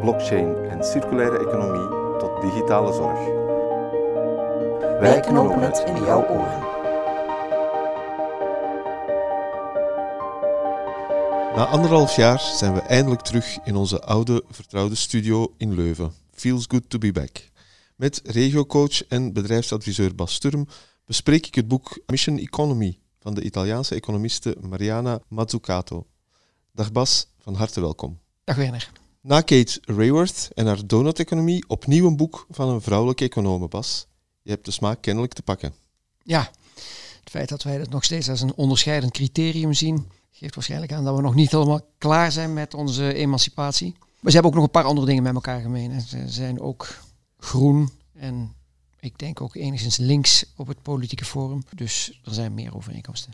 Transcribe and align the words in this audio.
blockchain 0.00 0.54
en 0.68 0.84
circulaire 0.84 1.38
economie 1.38 2.18
tot 2.18 2.40
digitale 2.40 2.92
zorg. 2.92 3.18
Wij 5.00 5.20
knopen 5.20 5.60
het 5.60 5.84
in 5.86 6.04
jouw 6.04 6.28
oren. 6.28 6.60
Na 11.56 11.66
anderhalf 11.66 12.16
jaar 12.16 12.40
zijn 12.40 12.74
we 12.74 12.80
eindelijk 12.80 13.22
terug 13.22 13.58
in 13.64 13.76
onze 13.76 14.02
oude 14.02 14.44
vertrouwde 14.50 14.94
studio 14.94 15.54
in 15.56 15.74
Leuven. 15.74 16.12
Feels 16.32 16.64
good 16.68 16.90
to 16.90 16.98
be 16.98 17.12
back. 17.12 17.50
Met 17.94 18.20
regiocoach 18.24 19.06
en 19.06 19.32
bedrijfsadviseur 19.32 20.14
Bas 20.14 20.34
Sturm 20.34 20.66
bespreek 21.04 21.46
ik 21.46 21.54
het 21.54 21.68
boek 21.68 21.98
Mission 22.06 22.38
Economy 22.38 22.98
van 23.20 23.34
de 23.34 23.42
Italiaanse 23.42 23.94
economiste 23.94 24.56
Mariana 24.60 25.20
Mazzucato. 25.28 26.06
Dag 26.72 26.92
Bas, 26.92 27.26
van 27.38 27.54
harte 27.54 27.80
welkom. 27.80 28.18
Dag 28.44 28.56
Werner. 28.56 28.90
Na 29.26 29.40
Kate 29.40 29.80
Rayworth 29.84 30.48
en 30.54 30.66
haar 30.66 30.86
donut-economie 30.86 31.64
opnieuw 31.68 32.06
een 32.06 32.16
boek 32.16 32.46
van 32.50 32.68
een 32.68 32.80
vrouwelijke 32.80 33.24
econoom, 33.24 33.68
Bas. 33.68 34.06
Je 34.42 34.50
hebt 34.50 34.64
de 34.64 34.70
smaak 34.70 35.02
kennelijk 35.02 35.32
te 35.32 35.42
pakken. 35.42 35.74
Ja, 36.22 36.50
het 37.20 37.30
feit 37.30 37.48
dat 37.48 37.62
wij 37.62 37.78
dat 37.78 37.88
nog 37.88 38.04
steeds 38.04 38.28
als 38.28 38.40
een 38.40 38.54
onderscheidend 38.54 39.12
criterium 39.12 39.72
zien, 39.72 40.08
geeft 40.30 40.54
waarschijnlijk 40.54 40.92
aan 40.92 41.04
dat 41.04 41.16
we 41.16 41.22
nog 41.22 41.34
niet 41.34 41.50
helemaal 41.50 41.80
klaar 41.98 42.32
zijn 42.32 42.52
met 42.52 42.74
onze 42.74 43.14
emancipatie. 43.14 43.94
Maar 43.98 44.30
ze 44.30 44.32
hebben 44.32 44.50
ook 44.50 44.54
nog 44.54 44.64
een 44.64 44.80
paar 44.80 44.84
andere 44.84 45.06
dingen 45.06 45.22
met 45.22 45.34
elkaar 45.34 45.60
gemeen. 45.60 46.00
Ze 46.00 46.28
zijn 46.28 46.60
ook 46.60 46.88
groen 47.38 47.90
en 48.12 48.54
ik 49.00 49.18
denk 49.18 49.40
ook 49.40 49.54
enigszins 49.54 49.96
links 49.96 50.44
op 50.56 50.66
het 50.66 50.82
politieke 50.82 51.24
forum. 51.24 51.62
Dus 51.74 52.20
er 52.24 52.34
zijn 52.34 52.54
meer 52.54 52.76
overeenkomsten. 52.76 53.32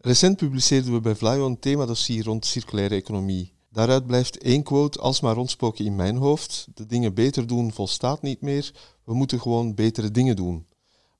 Recent 0.00 0.36
publiceerden 0.36 0.92
we 0.92 1.00
bij 1.00 1.14
Vlaio 1.14 1.46
een 1.46 1.58
themadossier 1.58 2.24
rond 2.24 2.46
circulaire 2.46 2.94
economie. 2.94 3.52
Daaruit 3.72 4.06
blijft 4.06 4.38
één 4.38 4.62
quote 4.62 4.98
alsmaar 4.98 5.34
rondspoken 5.34 5.84
in 5.84 5.96
mijn 5.96 6.16
hoofd. 6.16 6.66
De 6.74 6.86
dingen 6.86 7.14
beter 7.14 7.46
doen 7.46 7.72
volstaat 7.72 8.22
niet 8.22 8.40
meer. 8.40 8.72
We 9.04 9.14
moeten 9.14 9.40
gewoon 9.40 9.74
betere 9.74 10.10
dingen 10.10 10.36
doen. 10.36 10.66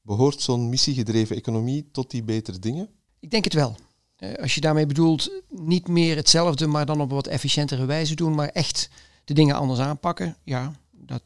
Behoort 0.03 0.41
zo'n 0.41 0.69
missiegedreven 0.69 1.37
economie 1.37 1.89
tot 1.93 2.11
die 2.11 2.23
betere 2.23 2.59
dingen? 2.59 2.89
Ik 3.21 3.31
denk 3.31 3.45
het 3.45 3.55
wel. 3.55 3.77
Eh, 4.17 4.35
als 4.35 4.55
je 4.55 4.61
daarmee 4.61 4.87
bedoelt, 4.87 5.31
niet 5.49 5.89
meer 5.89 6.17
hetzelfde, 6.17 6.67
maar 6.67 6.87
dan 6.87 7.01
op 7.01 7.09
een 7.09 7.15
wat 7.15 7.27
efficiëntere 7.27 7.85
wijze 7.85 8.15
doen, 8.15 8.35
maar 8.35 8.49
echt 8.49 8.91
de 9.25 9.35
dingen 9.35 9.57
anders 9.57 9.81
aanpakken. 9.81 10.37
Ja, 10.45 10.73
dat 10.91 11.23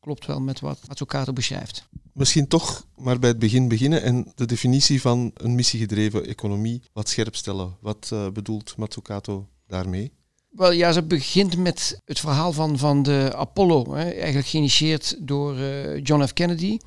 klopt 0.00 0.26
wel 0.26 0.40
met 0.40 0.60
wat 0.60 0.78
Mazzucato 0.88 1.32
beschrijft. 1.32 1.88
Misschien 2.12 2.48
toch 2.48 2.86
maar 2.96 3.18
bij 3.18 3.28
het 3.28 3.38
begin 3.38 3.68
beginnen 3.68 4.02
en 4.02 4.32
de 4.34 4.46
definitie 4.46 5.00
van 5.00 5.30
een 5.34 5.54
missiegedreven 5.54 6.26
economie 6.26 6.82
wat 6.92 7.08
scherp 7.08 7.36
stellen. 7.36 7.76
Wat 7.80 8.10
uh, 8.12 8.30
bedoelt 8.30 8.76
Mazzucato 8.76 9.48
daarmee? 9.66 10.12
Wel 10.50 10.72
ja, 10.72 10.92
ze 10.92 11.02
begint 11.02 11.56
met 11.56 12.00
het 12.04 12.20
verhaal 12.20 12.52
van, 12.52 12.78
van 12.78 13.02
de 13.02 13.32
Apollo. 13.36 13.94
Hè, 13.94 14.10
eigenlijk 14.10 14.46
geïnitieerd 14.46 15.16
door 15.18 15.58
uh, 15.58 16.02
John 16.02 16.26
F. 16.26 16.32
Kennedy. 16.32 16.78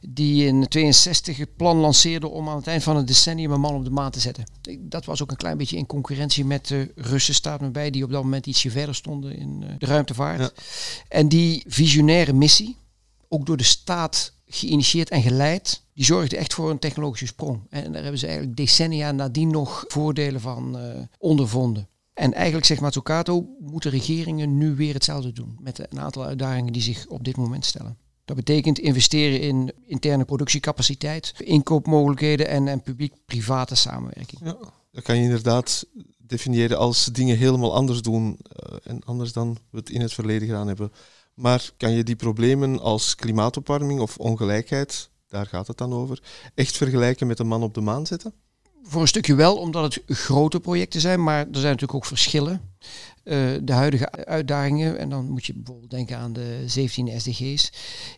Die 0.00 0.46
in 0.46 0.68
62 0.68 1.36
het 1.36 1.56
plan 1.56 1.76
lanceerde 1.76 2.28
om 2.28 2.48
aan 2.48 2.56
het 2.56 2.66
eind 2.66 2.82
van 2.82 2.96
het 2.96 3.06
decennium 3.06 3.52
een 3.52 3.60
man 3.60 3.74
op 3.74 3.84
de 3.84 3.90
maan 3.90 4.10
te 4.10 4.20
zetten. 4.20 4.44
Dat 4.80 5.04
was 5.04 5.22
ook 5.22 5.30
een 5.30 5.36
klein 5.36 5.56
beetje 5.56 5.76
in 5.76 5.86
concurrentie 5.86 6.44
met 6.44 6.68
de 6.68 6.92
Russen, 6.94 7.34
staat 7.34 7.60
me 7.60 7.70
bij, 7.70 7.90
die 7.90 8.04
op 8.04 8.10
dat 8.10 8.22
moment 8.22 8.46
ietsje 8.46 8.70
verder 8.70 8.94
stonden 8.94 9.36
in 9.36 9.62
uh, 9.62 9.70
de 9.78 9.86
ruimtevaart. 9.86 10.40
Ja. 10.40 10.50
En 11.08 11.28
die 11.28 11.64
visionaire 11.68 12.32
missie, 12.32 12.76
ook 13.28 13.46
door 13.46 13.56
de 13.56 13.64
staat 13.64 14.32
geïnitieerd 14.46 15.10
en 15.10 15.22
geleid, 15.22 15.82
die 15.94 16.04
zorgde 16.04 16.36
echt 16.36 16.54
voor 16.54 16.70
een 16.70 16.78
technologische 16.78 17.26
sprong. 17.26 17.60
En 17.70 17.92
daar 17.92 18.02
hebben 18.02 18.20
ze 18.20 18.26
eigenlijk 18.26 18.56
decennia 18.56 19.12
nadien 19.12 19.50
nog 19.50 19.84
voordelen 19.88 20.40
van 20.40 20.76
uh, 20.76 21.00
ondervonden. 21.18 21.88
En 22.16 22.32
eigenlijk 22.32 22.66
zegt 22.66 22.80
Mazzucato, 22.80 23.46
moeten 23.60 23.90
regeringen 23.90 24.58
nu 24.58 24.74
weer 24.74 24.94
hetzelfde 24.94 25.32
doen 25.32 25.56
met 25.60 25.78
een 25.78 26.00
aantal 26.00 26.24
uitdagingen 26.24 26.72
die 26.72 26.82
zich 26.82 27.06
op 27.06 27.24
dit 27.24 27.36
moment 27.36 27.64
stellen. 27.64 27.98
Dat 28.24 28.36
betekent 28.36 28.78
investeren 28.78 29.40
in 29.40 29.72
interne 29.86 30.24
productiecapaciteit, 30.24 31.32
inkoopmogelijkheden 31.38 32.48
en, 32.48 32.68
en 32.68 32.82
publiek-private 32.82 33.74
samenwerking. 33.74 34.40
Ja, 34.44 34.56
dat 34.92 35.02
kan 35.02 35.16
je 35.16 35.22
inderdaad 35.22 35.86
definiëren 36.18 36.78
als 36.78 37.04
dingen 37.04 37.36
helemaal 37.36 37.74
anders 37.74 38.02
doen 38.02 38.26
uh, 38.26 38.76
en 38.82 39.04
anders 39.04 39.32
dan 39.32 39.58
we 39.70 39.78
het 39.78 39.90
in 39.90 40.00
het 40.00 40.12
verleden 40.12 40.48
gedaan 40.48 40.66
hebben. 40.66 40.92
Maar 41.34 41.70
kan 41.76 41.92
je 41.92 42.04
die 42.04 42.16
problemen 42.16 42.80
als 42.80 43.14
klimaatopwarming 43.14 44.00
of 44.00 44.16
ongelijkheid, 44.16 45.10
daar 45.28 45.46
gaat 45.46 45.66
het 45.66 45.78
dan 45.78 45.92
over, 45.92 46.22
echt 46.54 46.76
vergelijken 46.76 47.26
met 47.26 47.38
een 47.38 47.46
man 47.46 47.62
op 47.62 47.74
de 47.74 47.80
maan 47.80 48.06
zetten? 48.06 48.34
Voor 48.88 49.00
een 49.00 49.08
stukje 49.08 49.34
wel, 49.34 49.56
omdat 49.56 49.94
het 49.94 50.18
grote 50.18 50.60
projecten 50.60 51.00
zijn, 51.00 51.22
maar 51.22 51.38
er 51.38 51.46
zijn 51.50 51.64
natuurlijk 51.64 51.94
ook 51.94 52.04
verschillen. 52.04 52.74
Uh, 53.26 53.58
de 53.62 53.72
huidige 53.72 54.10
uitdagingen, 54.10 54.98
en 54.98 55.08
dan 55.08 55.30
moet 55.30 55.46
je 55.46 55.54
bijvoorbeeld 55.54 55.90
denken 55.90 56.18
aan 56.18 56.32
de 56.32 56.62
17 56.66 57.20
SDG's, 57.20 57.72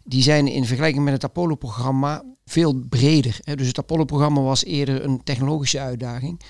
die 0.04 0.22
zijn 0.22 0.46
in 0.46 0.64
vergelijking 0.64 1.04
met 1.04 1.12
het 1.12 1.24
Apollo-programma 1.24 2.24
veel 2.48 2.74
breder. 2.88 3.38
Hè. 3.42 3.56
Dus 3.56 3.66
het 3.66 3.78
Apollo-programma 3.78 4.40
was 4.40 4.64
eerder 4.64 5.04
een 5.04 5.22
technologische 5.24 5.80
uitdaging, 5.80 6.40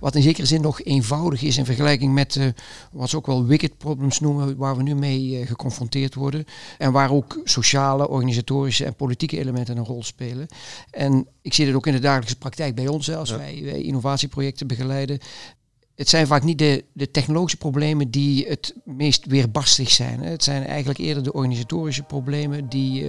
wat 0.00 0.14
in 0.14 0.22
zekere 0.22 0.46
zin 0.46 0.60
nog 0.60 0.82
eenvoudig 0.82 1.42
is 1.42 1.56
in 1.56 1.64
vergelijking 1.64 2.14
met 2.14 2.36
uh, 2.36 2.46
wat 2.92 3.10
ze 3.10 3.16
ook 3.16 3.26
wel 3.26 3.46
wicked 3.46 3.78
problems 3.78 4.20
noemen, 4.20 4.56
waar 4.56 4.76
we 4.76 4.82
nu 4.82 4.94
mee 4.94 5.40
uh, 5.40 5.46
geconfronteerd 5.46 6.14
worden. 6.14 6.44
En 6.78 6.92
waar 6.92 7.10
ook 7.10 7.40
sociale, 7.44 8.08
organisatorische 8.08 8.84
en 8.84 8.94
politieke 8.94 9.38
elementen 9.38 9.76
een 9.76 9.84
rol 9.84 10.02
spelen. 10.02 10.46
En 10.90 11.26
ik 11.42 11.54
zie 11.54 11.64
dit 11.64 11.74
ook 11.74 11.86
in 11.86 11.92
de 11.92 11.98
dagelijkse 11.98 12.38
praktijk 12.38 12.74
bij 12.74 12.88
ons, 12.88 13.14
als 13.14 13.28
ja. 13.28 13.36
wij, 13.36 13.60
wij 13.64 13.82
innovatieprojecten 13.82 14.66
begeleiden 14.66 15.18
het 15.96 16.08
zijn 16.08 16.26
vaak 16.26 16.42
niet 16.42 16.58
de, 16.58 16.84
de 16.92 17.10
technologische 17.10 17.58
problemen 17.58 18.10
die 18.10 18.46
het 18.48 18.74
meest 18.84 19.26
weerbarstig 19.26 19.90
zijn. 19.90 20.20
Het 20.20 20.44
zijn 20.44 20.66
eigenlijk 20.66 20.98
eerder 20.98 21.22
de 21.22 21.32
organisatorische 21.32 22.02
problemen 22.02 22.68
die 22.68 23.02
uh, 23.02 23.08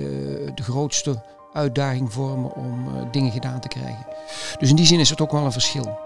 de 0.55 0.63
grootste 0.63 1.23
uitdaging 1.53 2.13
vormen 2.13 2.55
om 2.55 2.87
uh, 2.87 3.11
dingen 3.11 3.31
gedaan 3.31 3.59
te 3.59 3.67
krijgen. 3.67 4.05
Dus 4.59 4.69
in 4.69 4.75
die 4.75 4.85
zin 4.85 4.99
is 4.99 5.09
het 5.09 5.21
ook 5.21 5.31
wel 5.31 5.45
een 5.45 5.51
verschil. 5.51 5.99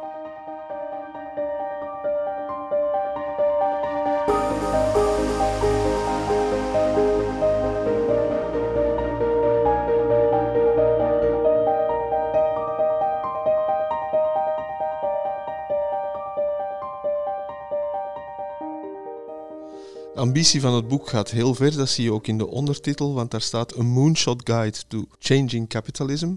Ambitie 20.21 20.61
van 20.61 20.73
het 20.73 20.87
boek 20.87 21.09
gaat 21.09 21.31
heel 21.31 21.55
ver, 21.55 21.75
dat 21.75 21.89
zie 21.89 22.03
je 22.03 22.13
ook 22.13 22.27
in 22.27 22.37
de 22.37 22.47
ondertitel, 22.47 23.13
want 23.13 23.31
daar 23.31 23.41
staat 23.41 23.75
een 23.75 23.85
moonshot 23.85 24.41
guide 24.43 24.77
to 24.87 25.05
changing 25.19 25.69
capitalism. 25.69 26.35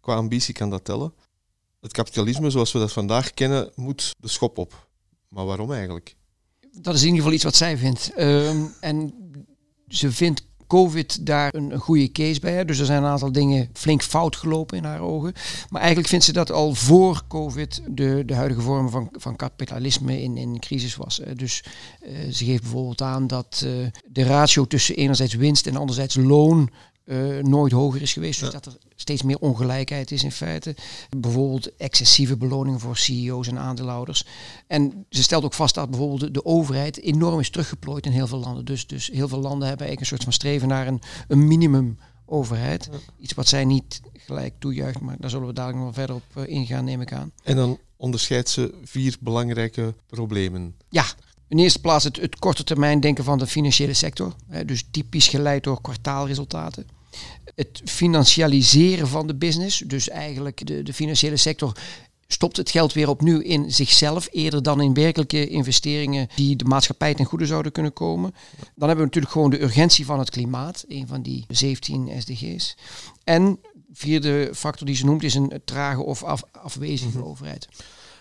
Qua 0.00 0.14
ambitie 0.14 0.54
kan 0.54 0.70
dat 0.70 0.84
tellen. 0.84 1.14
Het 1.80 1.92
kapitalisme 1.92 2.50
zoals 2.50 2.72
we 2.72 2.78
dat 2.78 2.92
vandaag 2.92 3.30
kennen 3.34 3.70
moet 3.74 4.14
de 4.18 4.28
schop 4.28 4.58
op. 4.58 4.88
Maar 5.28 5.44
waarom 5.44 5.72
eigenlijk? 5.72 6.16
Dat 6.72 6.94
is 6.94 7.00
in 7.00 7.06
ieder 7.06 7.20
geval 7.20 7.34
iets 7.34 7.44
wat 7.44 7.54
zij 7.56 7.76
vindt. 7.76 8.12
Um, 8.18 8.74
en 8.80 9.12
ze 9.88 10.12
vindt 10.12 10.45
COVID 10.66 11.26
daar 11.26 11.54
een, 11.54 11.70
een 11.70 11.78
goede 11.78 12.12
case 12.12 12.40
bij. 12.40 12.64
Dus 12.64 12.78
er 12.78 12.86
zijn 12.86 13.02
een 13.02 13.08
aantal 13.08 13.32
dingen 13.32 13.68
flink 13.72 14.02
fout 14.02 14.36
gelopen 14.36 14.76
in 14.76 14.84
haar 14.84 15.00
ogen. 15.00 15.32
Maar 15.70 15.80
eigenlijk 15.80 16.10
vindt 16.10 16.24
ze 16.24 16.32
dat 16.32 16.52
al 16.52 16.74
voor 16.74 17.22
COVID 17.28 17.82
de, 17.88 18.22
de 18.26 18.34
huidige 18.34 18.60
vorm 18.60 18.90
van, 18.90 19.08
van 19.12 19.36
kapitalisme 19.36 20.22
in, 20.22 20.36
in 20.36 20.58
crisis 20.58 20.96
was. 20.96 21.20
Dus 21.34 21.64
uh, 22.02 22.32
ze 22.32 22.44
geeft 22.44 22.62
bijvoorbeeld 22.62 23.02
aan 23.02 23.26
dat 23.26 23.62
uh, 23.64 23.86
de 24.06 24.22
ratio 24.22 24.66
tussen 24.66 24.96
enerzijds 24.96 25.34
winst 25.34 25.66
en 25.66 25.76
anderzijds 25.76 26.16
loon 26.16 26.70
uh, 27.06 27.42
nooit 27.42 27.72
hoger 27.72 28.02
is 28.02 28.12
geweest. 28.12 28.40
Dus 28.40 28.48
ja. 28.48 28.54
dat 28.54 28.66
er 28.66 28.78
steeds 28.96 29.22
meer 29.22 29.38
ongelijkheid 29.38 30.10
is 30.10 30.22
in 30.22 30.32
feite. 30.32 30.74
Bijvoorbeeld 31.16 31.76
excessieve 31.76 32.36
beloningen 32.36 32.80
voor 32.80 32.96
CEO's 32.96 33.48
en 33.48 33.58
aandeelhouders. 33.58 34.24
En 34.66 35.06
ze 35.10 35.22
stelt 35.22 35.44
ook 35.44 35.54
vast 35.54 35.74
dat 35.74 35.90
bijvoorbeeld 35.90 36.34
de, 36.34 36.44
overheid 36.44 37.00
enorm 37.00 37.40
is 37.40 37.50
teruggeplooid 37.50 38.06
in 38.06 38.12
heel 38.12 38.26
veel 38.26 38.38
landen. 38.38 38.64
Dus, 38.64 38.86
dus 38.86 39.06
heel 39.06 39.28
veel 39.28 39.40
landen 39.40 39.68
hebben 39.68 39.86
eigenlijk 39.86 40.00
een 40.00 40.06
soort 40.06 40.22
van 40.22 40.32
streven 40.32 40.68
naar 40.68 40.86
een, 40.86 41.00
een 41.28 41.46
minimum 41.46 41.98
overheid. 42.24 42.88
Ja. 42.92 42.98
Iets 43.20 43.34
wat 43.34 43.48
zij 43.48 43.64
niet 43.64 44.00
gelijk 44.12 44.54
toejuicht, 44.58 45.00
maar 45.00 45.16
daar 45.18 45.30
zullen 45.30 45.46
we 45.46 45.52
dadelijk 45.52 45.84
nog 45.84 45.94
verder 45.94 46.16
op 46.16 46.22
uh, 46.36 46.46
ingaan, 46.46 46.84
neem 46.84 47.00
ik 47.00 47.12
aan. 47.12 47.32
En 47.42 47.56
dan 47.56 47.78
onderscheidt 47.96 48.48
ze 48.48 48.74
vier 48.84 49.16
belangrijke 49.20 49.94
problemen. 50.06 50.74
Ja, 50.88 51.04
In 51.48 51.58
eerste 51.58 51.80
plaats 51.80 52.04
het, 52.04 52.16
het 52.16 52.38
korte 52.38 52.64
termijn 52.64 53.00
denken 53.00 53.24
van 53.24 53.38
de 53.38 53.46
financiële 53.46 53.94
sector. 53.94 54.34
Hè, 54.48 54.64
dus 54.64 54.84
typisch 54.90 55.28
geleid 55.28 55.64
door 55.64 55.80
kwartaalresultaten. 55.80 56.95
Het 57.54 57.80
financialiseren 57.84 59.08
van 59.08 59.26
de 59.26 59.34
business. 59.34 59.78
Dus 59.86 60.08
eigenlijk 60.08 60.66
de, 60.66 60.82
de 60.82 60.92
financiële 60.92 61.36
sector 61.36 61.76
stopt 62.28 62.56
het 62.56 62.70
geld 62.70 62.92
weer 62.92 63.08
opnieuw 63.08 63.40
in 63.40 63.72
zichzelf, 63.72 64.28
eerder 64.30 64.62
dan 64.62 64.80
in 64.80 64.94
werkelijke 64.94 65.48
investeringen 65.48 66.28
die 66.34 66.56
de 66.56 66.64
maatschappij 66.64 67.14
ten 67.14 67.24
goede 67.24 67.46
zouden 67.46 67.72
kunnen 67.72 67.92
komen. 67.92 68.34
Dan 68.74 68.88
hebben 68.88 68.96
we 68.96 69.04
natuurlijk 69.04 69.32
gewoon 69.32 69.50
de 69.50 69.62
urgentie 69.62 70.04
van 70.04 70.18
het 70.18 70.30
klimaat, 70.30 70.84
een 70.88 71.06
van 71.06 71.22
die 71.22 71.44
17 71.48 72.10
SDG's. 72.20 72.76
En 73.24 73.58
vierde 73.92 74.50
factor 74.54 74.86
die 74.86 74.96
ze 74.96 75.04
noemt 75.04 75.22
is 75.22 75.34
een 75.34 75.60
trage 75.64 76.02
of 76.02 76.22
af, 76.22 76.42
afwezige 76.52 77.18
Mhm. 77.18 77.26
overheid. 77.26 77.68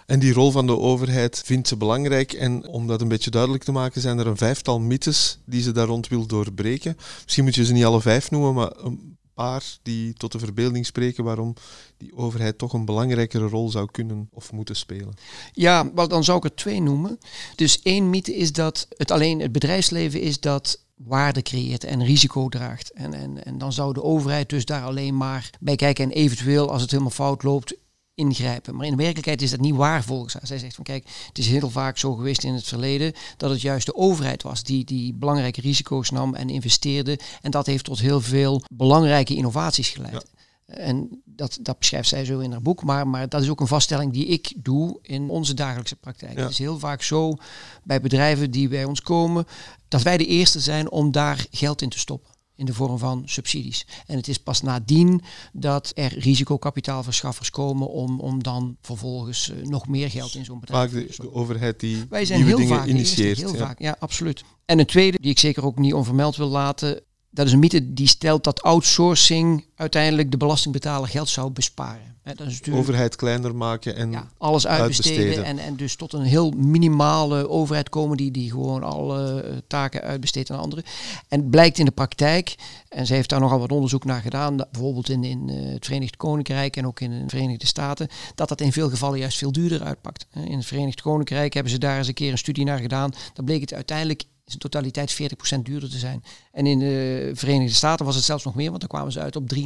En 0.06 0.20
die 0.20 0.34
rol 0.34 0.52
van 0.52 0.68
de 0.68 0.78
overheid 0.78 1.42
vindt 1.46 1.68
ze 1.68 1.78
belangrijk. 1.78 2.34
En 2.34 2.68
om 2.68 2.88
dat 2.88 3.02
een 3.02 3.08
beetje 3.08 3.30
duidelijk 3.30 3.64
te 3.64 3.72
maken, 3.72 4.02
zijn 4.02 4.20
er 4.20 4.28
een 4.28 4.38
vijftal 4.38 4.80
mythes 4.80 5.40
die 5.46 5.62
ze 5.62 5.72
daar 5.72 5.88
rond 5.88 6.08
wil 6.08 6.26
doorbreken. 6.26 6.98
Misschien 7.24 7.44
moet 7.44 7.56
je 7.56 7.66
ze 7.66 7.74
niet 7.74 7.86
alle 7.86 8.02
vijf 8.02 8.32
noemen, 8.32 8.54
maar 8.54 8.72
een 8.78 9.18
paar 9.34 9.64
die 9.82 10.14
tot 10.14 10.32
de 10.32 10.40
verbeelding 10.40 10.86
spreken 10.86 11.24
waarom 11.24 11.54
die 11.98 12.16
overheid 12.16 12.58
toch 12.58 12.74
een 12.74 12.86
belangrijkere 12.86 13.48
rol 13.48 13.70
zou 13.70 13.88
kunnen 13.92 14.30
of 14.32 14.52
moeten 14.52 14.76
spelen. 14.76 15.14
Ja, 15.54 15.92
wel 15.94 16.08
dan 16.08 16.24
zou 16.24 16.38
ik 16.38 16.44
er 16.44 16.56
twee 16.56 16.82
noemen. 16.82 17.20
Dus 17.56 17.82
één 17.82 18.10
mythe 18.10 18.36
is 18.36 18.52
dat 18.52 18.88
het 18.90 19.12
alleen 19.12 19.40
het 19.40 19.52
bedrijfsleven 19.52 20.22
is 20.22 20.40
dat 20.40 20.84
waarde 20.96 21.42
creëert 21.42 21.84
en 21.84 22.04
risico 22.04 22.50
draagt. 22.50 22.92
En, 22.92 23.14
en, 23.14 23.46
en 23.46 23.58
dan 23.58 23.74
zou 23.74 23.94
de 23.94 24.04
overheid 24.04 24.50
dus 24.50 24.66
daar 24.66 24.84
alleen 24.84 25.18
maar 25.18 25.50
bij 25.60 25.76
kijken 25.76 26.04
en 26.04 26.12
eventueel 26.12 26.72
als 26.72 26.82
het 26.82 26.92
helemaal 26.92 27.12
fout 27.12 27.44
loopt 27.44 27.76
ingrijpen. 28.16 28.76
Maar 28.76 28.86
in 28.86 28.96
werkelijkheid 28.96 29.42
is 29.42 29.52
dat 29.52 29.60
niet 29.60 29.76
waar 29.76 30.04
volgens 30.04 30.34
haar. 30.34 30.48
Zij 30.48 30.58
zegt 30.58 30.76
van 30.76 30.84
kijk, 30.84 31.08
het 31.28 31.38
is 31.38 31.48
heel 31.48 31.70
vaak 31.70 31.98
zo 31.98 32.14
geweest 32.14 32.44
in 32.44 32.54
het 32.54 32.68
verleden 32.68 33.14
dat 33.38 33.50
het 33.50 33.62
juist 33.62 33.86
de 33.86 33.96
overheid 33.96 34.44
was 34.44 34.64
die 34.64 34.86
die 34.86 35.14
belangrijke 35.14 35.62
risico's 35.62 36.10
nam 36.10 36.36
en 36.36 36.50
investeerde. 36.50 37.20
En 37.42 37.52
dat 37.52 37.66
heeft 37.66 37.84
tot 37.84 38.00
heel 38.00 38.22
veel 38.22 38.62
belangrijke 38.74 39.36
innovaties 39.36 39.90
geleid. 39.90 40.14
Ja. 40.14 40.22
En 40.66 41.22
dat, 41.26 41.58
dat 41.62 41.80
beschrijft 41.80 42.10
zij 42.10 42.26
zo 42.26 42.40
in 42.40 42.52
haar 42.52 42.62
boek. 42.62 42.84
Maar, 42.84 43.08
maar 43.08 43.30
dat 43.30 43.42
is 43.42 43.50
ook 43.50 43.60
een 43.60 43.68
vaststelling 43.68 44.14
die 44.14 44.26
ik 44.26 44.54
doe 44.56 45.00
in 45.02 45.30
onze 45.30 45.54
dagelijkse 45.54 45.96
praktijk. 45.96 46.34
Ja. 46.34 46.42
Het 46.42 46.52
is 46.52 46.58
heel 46.58 46.80
vaak 46.80 47.02
zo 47.02 47.38
bij 47.84 48.02
bedrijven 48.02 48.52
die 48.52 48.68
bij 48.68 48.84
ons 48.84 49.02
komen, 49.02 49.46
dat 49.88 50.02
wij 50.02 50.18
de 50.18 50.26
eerste 50.26 50.60
zijn 50.60 50.92
om 50.92 51.12
daar 51.12 51.46
geld 51.52 51.82
in 51.82 51.90
te 51.90 52.00
stoppen. 52.00 52.35
In 52.56 52.66
de 52.66 52.74
vorm 52.74 52.98
van 52.98 53.22
subsidies. 53.26 53.88
En 54.06 54.16
het 54.16 54.28
is 54.28 54.38
pas 54.38 54.62
nadien 54.62 55.22
dat 55.54 55.92
er 55.94 56.20
risicokapitaalverschaffers 56.20 57.50
komen 57.50 57.90
om, 57.90 58.20
om 58.20 58.44
dan 58.44 58.78
vervolgens 58.82 59.50
eh, 59.50 59.64
nog 59.64 59.88
meer 59.88 60.10
geld 60.10 60.36
in 60.36 60.46
zo'n 60.46 60.60
bedrijf 60.60 60.82
Vaak 60.82 61.00
te 61.00 61.06
de, 61.08 61.14
stoppen. 61.14 61.34
de 61.34 61.40
overheid 61.40 61.80
die 61.80 62.06
Wij 62.10 62.26
zijn 62.26 62.40
nieuwe 62.44 62.56
heel 62.56 62.68
dingen 62.68 62.80
vaak 62.80 62.88
eerste, 62.98 63.22
heel 63.22 63.54
ja. 63.54 63.66
vaak, 63.66 63.80
ja, 63.80 63.96
absoluut. 64.00 64.44
En 64.66 64.80
een 64.80 64.86
tweede, 64.86 65.18
die 65.22 65.32
ik 65.32 65.40
zeker 65.40 65.66
ook 65.66 65.78
niet 65.78 65.94
onvermeld 65.94 66.36
wil 66.36 66.48
laten, 66.48 67.02
dat 67.36 67.46
is 67.46 67.52
een 67.52 67.60
mythe 67.60 67.94
die 67.94 68.08
stelt 68.08 68.44
dat 68.44 68.62
outsourcing 68.62 69.66
uiteindelijk 69.76 70.32
de 70.32 70.38
belastingbetaler 70.38 71.10
geld 71.10 71.30
zou 71.30 71.50
besparen. 71.50 72.14
Dat 72.34 72.48
is 72.48 72.72
Overheid 72.72 73.16
kleiner 73.16 73.56
maken 73.56 73.96
en 73.96 74.12
ja, 74.12 74.28
alles 74.38 74.68
uitbesteden, 74.68 75.18
uitbesteden. 75.18 75.46
En, 75.46 75.66
en 75.66 75.76
dus 75.76 75.96
tot 75.96 76.14
een 76.14 76.22
heel 76.22 76.52
minimale 76.52 77.50
overheid 77.50 77.90
komen 77.90 78.18
die, 78.18 78.32
die 78.32 78.50
gewoon 78.50 78.84
alle 78.84 79.42
eh, 79.42 79.58
taken 79.68 80.02
uitbesteedt 80.02 80.52
aan 80.52 80.60
anderen. 80.60 80.84
En 81.28 81.40
het 81.40 81.50
blijkt 81.50 81.78
in 81.78 81.86
de 81.86 81.92
praktijk, 81.92 82.56
en 82.90 83.06
ze 83.06 83.14
heeft 83.14 83.30
daar 83.30 83.40
nogal 83.40 83.60
wat 83.60 83.72
onderzoek 83.72 84.06
naar 84.06 84.22
gedaan, 84.22 84.58
bijvoorbeeld 84.72 85.10
in, 85.10 85.24
in 85.24 85.50
eh, 85.50 85.74
het 85.74 85.86
Verenigd 85.86 86.18
Koninkrijk 86.18 86.78
en 86.78 86.88
ook 86.88 87.00
in 87.00 87.12
de 87.12 87.24
Verenigde 87.28 87.68
Staten, 87.68 88.08
dat 88.36 88.50
dat 88.50 88.62
in 88.62 88.72
veel 88.72 88.90
gevallen 88.90 89.20
juist 89.20 89.38
veel 89.38 89.52
duurder 89.52 89.84
uitpakt. 89.84 90.28
In 90.34 90.58
het 90.58 90.66
Verenigd 90.66 91.02
Koninkrijk 91.02 91.54
hebben 91.54 91.72
ze 91.72 91.78
daar 91.78 91.98
eens 91.98 92.08
een 92.08 92.14
keer 92.14 92.32
een 92.32 92.38
studie 92.38 92.66
naar 92.66 92.80
gedaan. 92.80 93.14
Dan 93.34 93.46
bleek 93.46 93.62
het 93.62 93.74
uiteindelijk 93.74 94.24
in 94.46 94.52
zijn 94.52 94.60
totaliteit 94.60 95.14
40% 95.58 95.62
duurder 95.62 95.90
te 95.90 95.98
zijn. 95.98 96.24
En 96.52 96.66
in 96.66 96.80
de 96.80 97.32
Verenigde 97.34 97.74
Staten 97.74 98.06
was 98.06 98.16
het 98.16 98.24
zelfs 98.24 98.44
nog 98.44 98.56
meer, 98.56 98.70
want 98.70 98.80
dan 98.80 98.90
kwamen 98.90 99.12
ze 99.12 99.20
uit 99.20 99.36
op 99.36 99.54
83% 99.56 99.58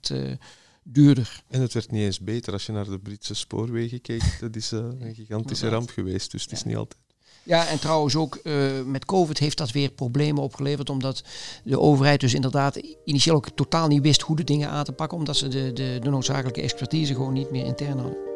eh, 0.00 0.18
duurder. 0.82 1.42
En 1.48 1.60
het 1.60 1.72
werd 1.72 1.90
niet 1.90 2.02
eens 2.02 2.20
beter 2.20 2.52
als 2.52 2.66
je 2.66 2.72
naar 2.72 2.84
de 2.84 2.98
Britse 2.98 3.34
spoorwegen 3.34 4.00
keek. 4.00 4.22
Dat 4.40 4.56
is 4.56 4.72
eh, 4.72 4.78
een 4.78 5.14
gigantische 5.14 5.68
ramp 5.68 5.90
geweest, 5.90 6.30
dus 6.30 6.42
het 6.42 6.52
is 6.52 6.64
niet 6.64 6.76
altijd. 6.76 7.00
Ja, 7.42 7.66
en 7.66 7.78
trouwens 7.78 8.16
ook 8.16 8.34
eh, 8.34 8.82
met 8.84 9.04
COVID 9.04 9.38
heeft 9.38 9.56
dat 9.56 9.70
weer 9.70 9.90
problemen 9.90 10.42
opgeleverd. 10.42 10.90
Omdat 10.90 11.24
de 11.64 11.80
overheid 11.80 12.20
dus 12.20 12.34
inderdaad 12.34 12.80
initieel 13.04 13.34
ook 13.34 13.50
totaal 13.50 13.88
niet 13.88 14.02
wist 14.02 14.22
hoe 14.22 14.36
de 14.36 14.44
dingen 14.44 14.68
aan 14.68 14.84
te 14.84 14.92
pakken. 14.92 15.18
Omdat 15.18 15.36
ze 15.36 15.48
de, 15.48 15.72
de, 15.72 15.98
de 16.02 16.10
noodzakelijke 16.10 16.62
expertise 16.62 17.14
gewoon 17.14 17.32
niet 17.32 17.50
meer 17.50 17.64
intern 17.64 17.98
hadden. 17.98 18.29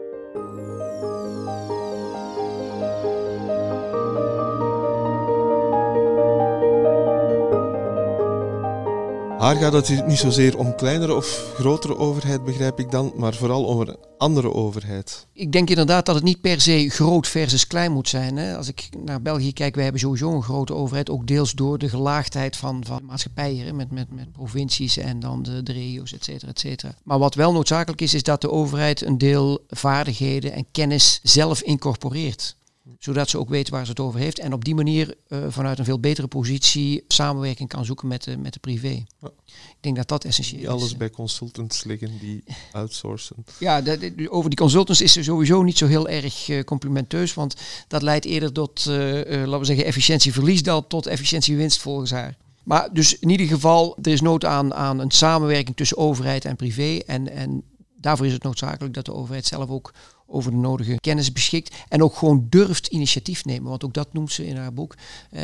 Haar 9.45 9.57
gaat 9.57 9.73
het 9.73 10.07
niet 10.07 10.19
zozeer 10.19 10.59
om 10.59 10.75
kleinere 10.75 11.15
of 11.15 11.53
grotere 11.55 11.97
overheid, 11.97 12.45
begrijp 12.45 12.79
ik 12.79 12.91
dan, 12.91 13.13
maar 13.17 13.35
vooral 13.35 13.69
over 13.69 13.89
een 13.89 13.97
andere 14.19 14.53
overheid. 14.53 15.27
Ik 15.33 15.53
denk 15.53 15.69
inderdaad 15.69 16.07
dat 16.07 16.15
het 16.15 16.25
niet 16.25 16.41
per 16.41 16.61
se 16.61 16.89
groot 16.89 17.29
versus 17.29 17.67
klein 17.67 17.93
moet 17.93 18.09
zijn. 18.09 18.37
Hè. 18.37 18.57
Als 18.57 18.69
ik 18.69 18.89
naar 19.05 19.23
België 19.23 19.53
kijk, 19.53 19.75
wij 19.75 19.83
hebben 19.83 20.01
sowieso 20.01 20.33
een 20.33 20.43
grote 20.43 20.75
overheid. 20.75 21.11
Ook 21.11 21.27
deels 21.27 21.53
door 21.53 21.79
de 21.79 21.89
gelaagdheid 21.89 22.57
van, 22.57 22.85
van 22.87 22.97
de 22.97 23.03
maatschappij 23.03 23.51
hier. 23.51 23.65
hè, 23.65 23.73
Met, 23.73 23.91
met, 23.91 24.13
met 24.13 24.33
provincies 24.33 24.97
en 24.97 25.21
dan 25.21 25.43
de, 25.43 25.63
de 25.63 25.73
regio's, 25.73 26.13
et 26.13 26.25
cetera, 26.25 26.51
et 26.51 26.61
cetera. 26.61 26.95
Maar 27.03 27.19
wat 27.19 27.35
wel 27.35 27.53
noodzakelijk 27.53 28.01
is, 28.01 28.15
is 28.15 28.23
dat 28.23 28.41
de 28.41 28.51
overheid 28.51 29.03
een 29.03 29.19
deel 29.19 29.65
vaardigheden 29.69 30.53
en 30.53 30.67
kennis 30.73 31.21
zelf 31.23 31.63
incorporeert. 31.63 32.57
Zodat 32.99 33.29
ze 33.31 33.39
ook 33.39 33.49
weet 33.49 33.69
waar 33.69 33.85
ze 33.85 33.91
het 33.91 34.01
over 34.01 34.21
heeft. 34.21 34.39
En 34.39 34.53
op 34.53 34.65
die 34.65 34.75
manier 34.75 35.15
eh, 35.29 35.39
vanuit 35.49 35.79
een 35.79 35.85
veel 35.85 35.99
betere 36.01 36.27
positie 36.27 37.05
samenwerking 37.09 37.69
kan 37.69 37.85
zoeken 37.85 38.09
met 38.09 38.25
de, 38.25 38.37
met 38.37 38.53
de 38.53 38.59
privé. 38.59 39.05
Ja. 39.21 39.31
Ik 39.47 39.81
denk 39.81 39.97
dat 39.97 40.09
dat 40.09 40.25
essentieel 40.25 40.61
Die 40.61 40.69
is. 40.69 40.73
alles 40.75 40.97
bij 40.97 41.11
consultants 41.11 41.85
liggen 41.85 42.19
die 42.19 42.45
outsourcen. 42.73 43.45
Ja, 43.59 43.81
dat- 43.81 43.99
over 44.29 44.51
die 44.51 44.59
consultants 44.59 45.01
is 45.01 45.17
er 45.17 45.25
sowieso 45.25 45.63
niet 45.63 45.79
zo 45.79 45.87
heel 45.87 46.09
erg 46.09 46.49
eh, 46.49 46.65
complimenteus, 46.65 47.35
want 47.35 47.55
dat 47.89 48.03
leidt 48.03 48.25
eerder 48.25 48.53
tot, 48.53 48.87
eh, 48.87 49.21
eh, 49.21 49.47
laten 49.47 49.59
we 49.59 49.65
zeggen, 49.67 49.85
efficiëntieverlies 49.85 50.63
dan 50.63 50.87
tot 50.87 51.07
efficiëntiewinst 51.07 51.79
volgens 51.81 52.11
haar. 52.11 52.37
Maar 52.65 52.89
dus 52.93 53.19
in 53.19 53.29
ieder 53.31 53.47
geval, 53.47 53.97
er 54.03 54.13
is 54.13 54.21
nood 54.21 54.45
aan, 54.45 54.75
aan 54.75 54.99
een 54.99 55.11
samenwerking 55.11 55.77
tussen 55.77 55.97
overheid 55.97 56.45
en 56.45 56.57
privé. 56.57 56.99
En, 57.07 57.29
en 57.31 57.63
daarvoor 57.97 58.27
is 58.27 58.33
het 58.33 58.43
noodzakelijk 58.43 58.95
dat 58.95 59.05
de 59.05 59.15
overheid 59.15 59.47
zelf 59.47 59.69
ook 59.71 59.93
over 60.27 60.51
de 60.51 60.57
nodige 60.57 61.01
kennis 61.01 61.33
beschikt. 61.33 61.75
En 61.89 62.03
ook 62.03 62.17
gewoon 62.17 62.47
durft 62.49 62.87
initiatief 62.87 63.45
nemen. 63.45 63.69
Want 63.69 63.85
ook 63.85 63.95
dat 63.95 64.13
noemt 64.13 64.33
ze 64.33 64.47
in 64.47 64.57
haar 64.57 64.73
boek. 64.73 64.95
Eh, 65.31 65.43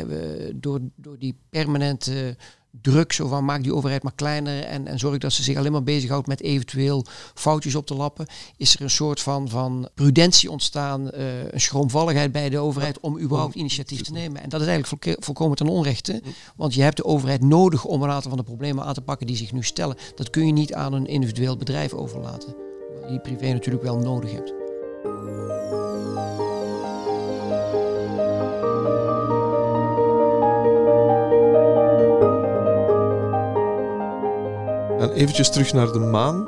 door, 0.55 0.79
door 0.95 1.17
die 1.19 1.35
permanente 1.49 2.35
druk, 2.81 3.13
zo 3.13 3.27
van 3.27 3.45
maak 3.45 3.63
die 3.63 3.73
overheid 3.73 4.03
maar 4.03 4.15
kleiner 4.15 4.63
en, 4.63 4.87
en 4.87 4.99
zorg 4.99 5.17
dat 5.17 5.33
ze 5.33 5.43
zich 5.43 5.57
alleen 5.57 5.71
maar 5.71 5.83
bezighoudt 5.83 6.27
met 6.27 6.41
eventueel 6.41 7.05
foutjes 7.33 7.75
op 7.75 7.85
te 7.85 7.95
lappen, 7.95 8.25
is 8.57 8.75
er 8.75 8.81
een 8.81 8.89
soort 8.89 9.21
van, 9.21 9.49
van 9.49 9.89
prudentie 9.93 10.51
ontstaan, 10.51 11.11
eh, 11.11 11.43
een 11.43 11.61
schroomvalligheid 11.61 12.31
bij 12.31 12.49
de 12.49 12.59
overheid 12.59 12.99
om 12.99 13.19
überhaupt 13.19 13.55
initiatief 13.55 14.01
te 14.01 14.11
nemen. 14.11 14.41
En 14.41 14.49
dat 14.49 14.61
is 14.61 14.67
eigenlijk 14.67 15.23
volkomen 15.23 15.57
ten 15.57 15.67
onrechte, 15.67 16.21
want 16.55 16.73
je 16.73 16.81
hebt 16.81 16.97
de 16.97 17.05
overheid 17.05 17.41
nodig 17.41 17.85
om 17.85 18.03
een 18.03 18.09
aantal 18.09 18.29
van 18.29 18.39
de 18.39 18.45
problemen 18.45 18.85
aan 18.85 18.93
te 18.93 19.01
pakken 19.01 19.27
die 19.27 19.35
zich 19.35 19.51
nu 19.51 19.63
stellen. 19.63 19.97
Dat 20.15 20.29
kun 20.29 20.45
je 20.45 20.53
niet 20.53 20.73
aan 20.73 20.93
een 20.93 21.07
individueel 21.07 21.57
bedrijf 21.57 21.93
overlaten, 21.93 22.55
die 23.07 23.19
privé 23.19 23.51
natuurlijk 23.51 23.83
wel 23.83 23.97
nodig 23.97 24.31
hebt. 24.31 24.60
Dan 35.01 35.35
terug 35.35 35.73
naar 35.73 35.91
de 35.91 35.99
maan 35.99 36.47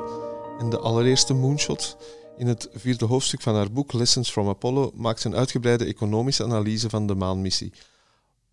en 0.58 0.70
de 0.70 0.78
allereerste 0.78 1.34
moonshot. 1.34 1.96
In 2.38 2.46
het 2.46 2.68
vierde 2.74 3.04
hoofdstuk 3.04 3.40
van 3.40 3.54
haar 3.54 3.72
boek 3.72 3.92
Lessons 3.92 4.30
from 4.30 4.48
Apollo 4.48 4.90
maakt 4.94 5.20
ze 5.20 5.26
een 5.26 5.34
uitgebreide 5.34 5.84
economische 5.84 6.44
analyse 6.44 6.88
van 6.88 7.06
de 7.06 7.14
maanmissie. 7.14 7.72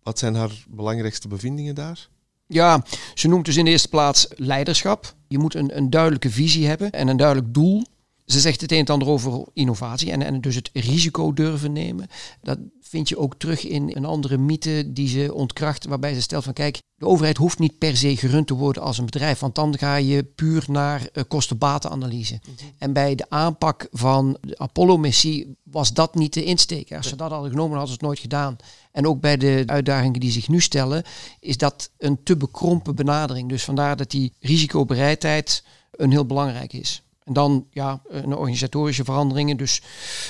Wat 0.02 0.18
zijn 0.18 0.34
haar 0.34 0.64
belangrijkste 0.68 1.28
bevindingen 1.28 1.74
daar? 1.74 2.08
Ja, 2.46 2.84
ze 3.14 3.28
noemt 3.28 3.44
dus 3.44 3.56
in 3.56 3.64
de 3.64 3.70
eerste 3.70 3.88
plaats 3.88 4.26
leiderschap. 4.36 5.14
Je 5.28 5.38
moet 5.38 5.54
een, 5.54 5.76
een 5.76 5.90
duidelijke 5.90 6.30
visie 6.30 6.66
hebben 6.66 6.90
en 6.90 7.08
een 7.08 7.16
duidelijk 7.16 7.54
doel. 7.54 7.84
Ze 8.26 8.40
zegt 8.40 8.60
het 8.60 8.72
een 8.72 8.78
en 8.78 8.86
ander 8.86 9.08
over 9.08 9.44
innovatie 9.52 10.10
en, 10.10 10.22
en 10.22 10.40
dus 10.40 10.54
het 10.54 10.70
risico 10.72 11.32
durven 11.32 11.72
nemen. 11.72 12.08
Dat 12.42 12.58
vind 12.80 13.08
je 13.08 13.18
ook 13.18 13.34
terug 13.34 13.66
in 13.66 13.90
een 13.96 14.04
andere 14.04 14.38
mythe 14.38 14.92
die 14.92 15.08
ze 15.08 15.34
ontkracht, 15.34 15.86
waarbij 15.86 16.14
ze 16.14 16.20
stelt 16.20 16.44
van 16.44 16.52
kijk, 16.52 16.80
de 16.94 17.06
overheid 17.06 17.36
hoeft 17.36 17.58
niet 17.58 17.78
per 17.78 17.96
se 17.96 18.16
gerund 18.16 18.46
te 18.46 18.54
worden 18.54 18.82
als 18.82 18.98
een 18.98 19.04
bedrijf, 19.04 19.38
want 19.38 19.54
dan 19.54 19.78
ga 19.78 19.96
je 19.96 20.24
puur 20.24 20.64
naar 20.68 21.08
eh, 21.12 21.22
kosten-batenanalyse. 21.28 22.40
En 22.78 22.92
bij 22.92 23.14
de 23.14 23.26
aanpak 23.28 23.88
van 23.90 24.38
de 24.40 24.58
Apollo-missie 24.58 25.56
was 25.62 25.92
dat 25.92 26.14
niet 26.14 26.34
de 26.34 26.44
insteek. 26.44 26.92
Als 26.92 27.08
ze 27.08 27.16
dat 27.16 27.30
hadden 27.30 27.50
genomen, 27.50 27.76
hadden 27.76 27.88
ze 27.88 27.94
het 27.94 28.06
nooit 28.06 28.18
gedaan. 28.18 28.56
En 28.92 29.06
ook 29.06 29.20
bij 29.20 29.36
de 29.36 29.62
uitdagingen 29.66 30.20
die 30.20 30.30
zich 30.30 30.48
nu 30.48 30.60
stellen, 30.60 31.02
is 31.40 31.56
dat 31.56 31.90
een 31.98 32.22
te 32.22 32.36
bekrompen 32.36 32.94
benadering. 32.94 33.48
Dus 33.48 33.64
vandaar 33.64 33.96
dat 33.96 34.10
die 34.10 34.32
risicobereidheid 34.40 35.64
een 35.90 36.10
heel 36.10 36.26
belangrijk 36.26 36.72
is. 36.72 37.02
En 37.24 37.32
dan 37.32 37.66
ja, 37.70 38.02
een 38.08 38.36
organisatorische 38.36 39.04
veranderingen. 39.04 39.56
Dus 39.56 39.82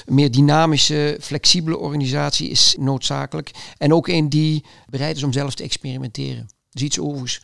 een 0.07 0.15
meer 0.15 0.31
dynamische, 0.31 1.19
flexibele 1.21 1.79
organisatie 1.79 2.49
is 2.49 2.77
noodzakelijk. 2.79 3.51
En 3.79 3.95
ook 3.95 4.09
een 4.09 4.29
die 4.29 4.65
bereid 4.87 5.17
is 5.17 5.23
om 5.23 5.33
zelf 5.33 5.55
te 5.55 5.63
experimenteren. 5.63 6.49
Dus 6.71 6.83
iets 6.83 6.99
overigens 6.99 7.43